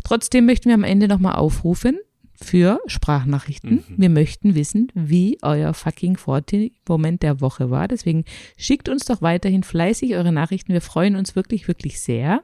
Trotzdem 0.05 0.45
möchten 0.47 0.69
wir 0.69 0.75
am 0.75 0.85
Ende 0.85 1.09
nochmal 1.09 1.35
aufrufen 1.37 1.99
für 2.35 2.81
Sprachnachrichten. 2.87 3.77
Mhm. 3.89 3.95
Wir 3.97 4.11
möchten 4.11 4.55
wissen, 4.55 4.93
wie 4.95 5.39
euer 5.43 5.73
fucking 5.75 6.17
40-Moment 6.19 7.23
der 7.23 7.41
Woche 7.41 7.71
war. 7.71 7.89
Deswegen 7.89 8.25
schickt 8.59 8.89
uns 8.91 9.05
doch 9.07 9.23
weiterhin 9.23 9.63
fleißig 9.63 10.15
eure 10.17 10.33
Nachrichten. 10.33 10.73
Wir 10.73 10.81
freuen 10.83 11.17
uns 11.17 11.35
wirklich, 11.35 11.67
wirklich 11.67 12.01
sehr. 12.01 12.43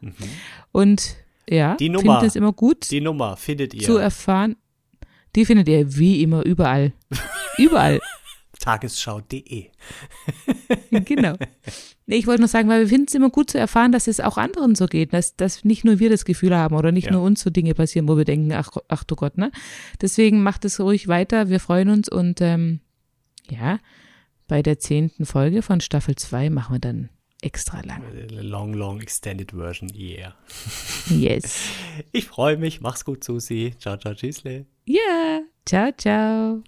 Und 0.73 1.17
ja, 1.51 1.73
Mhm. 1.73 1.77
Die 1.79 1.89
Nummer. 1.89 2.23
es 2.23 2.37
immer 2.37 2.53
gut 2.53 2.91
Die 2.91 3.01
Nummer 3.01 3.37
findet 3.37 3.75
ihr. 3.75 3.83
zu 3.83 3.97
erfahren. 3.99 4.57
Die 5.37 5.45
findet 5.45 5.69
ihr 5.69 5.97
wie 5.97 6.23
immer 6.23 6.45
überall. 6.45 6.93
überall. 7.59 8.01
Tagesschau.de. 8.61 9.67
Genau. 10.91 11.37
Ich 12.07 12.27
wollte 12.27 12.41
nur 12.41 12.49
sagen, 12.49 12.69
weil 12.69 12.81
wir 12.81 12.89
finden 12.89 13.07
es 13.09 13.15
immer 13.15 13.29
gut 13.31 13.51
zu 13.51 13.59
erfahren, 13.59 13.93
dass 13.93 14.09
es 14.09 14.21
auch 14.21 14.39
anderen 14.39 14.75
so 14.75 14.87
geht, 14.87 15.13
dass, 15.13 15.37
dass 15.37 15.65
nicht 15.65 15.85
nur 15.85 15.99
wir 15.99 16.09
das 16.09 16.25
Gefühl 16.25 16.57
haben 16.57 16.75
oder 16.75 16.91
nicht 16.93 17.07
Ja. 17.07 17.13
nur 17.13 17.23
uns 17.23 17.41
so 17.43 17.51
Dinge 17.51 17.75
passieren, 17.75 18.09
wo 18.09 18.17
wir 18.17 18.25
denken, 18.25 18.53
ach, 18.53 18.71
ach 18.89 19.05
du 19.05 19.15
Gott, 19.15 19.37
ne? 19.37 19.53
Deswegen 20.01 20.43
macht 20.43 20.65
es 20.65 20.81
ruhig 20.81 21.07
weiter, 21.09 21.51
wir 21.51 21.61
freuen 21.61 21.91
uns 21.91 22.09
und 22.09 22.41
ähm, 22.41 22.81
ja, 23.51 23.79
bei 24.47 24.63
der 24.63 24.79
zehnten 24.79 25.27
Folge 25.27 25.61
von 25.61 25.81
Staffel 25.83 26.17
2 26.17 26.49
machen 26.49 26.75
wir 26.77 26.81
dann 26.81 27.11
extra 27.43 27.83
lang. 27.83 28.03
Long, 28.31 28.73
long 28.73 29.01
extended 29.01 29.53
version, 29.53 29.91
yeah. 29.95 30.35
Yes. 31.11 31.61
Ich 32.13 32.27
freue 32.27 32.57
mich. 32.57 32.81
Mach's 32.81 33.05
gut, 33.05 33.23
Susi. 33.23 33.75
Ciao, 33.79 33.97
ciao, 33.99 34.15
tschüssle. 34.15 34.65
Ja, 34.89 35.43
ciao, 35.67 35.93
ciao. 35.93 36.63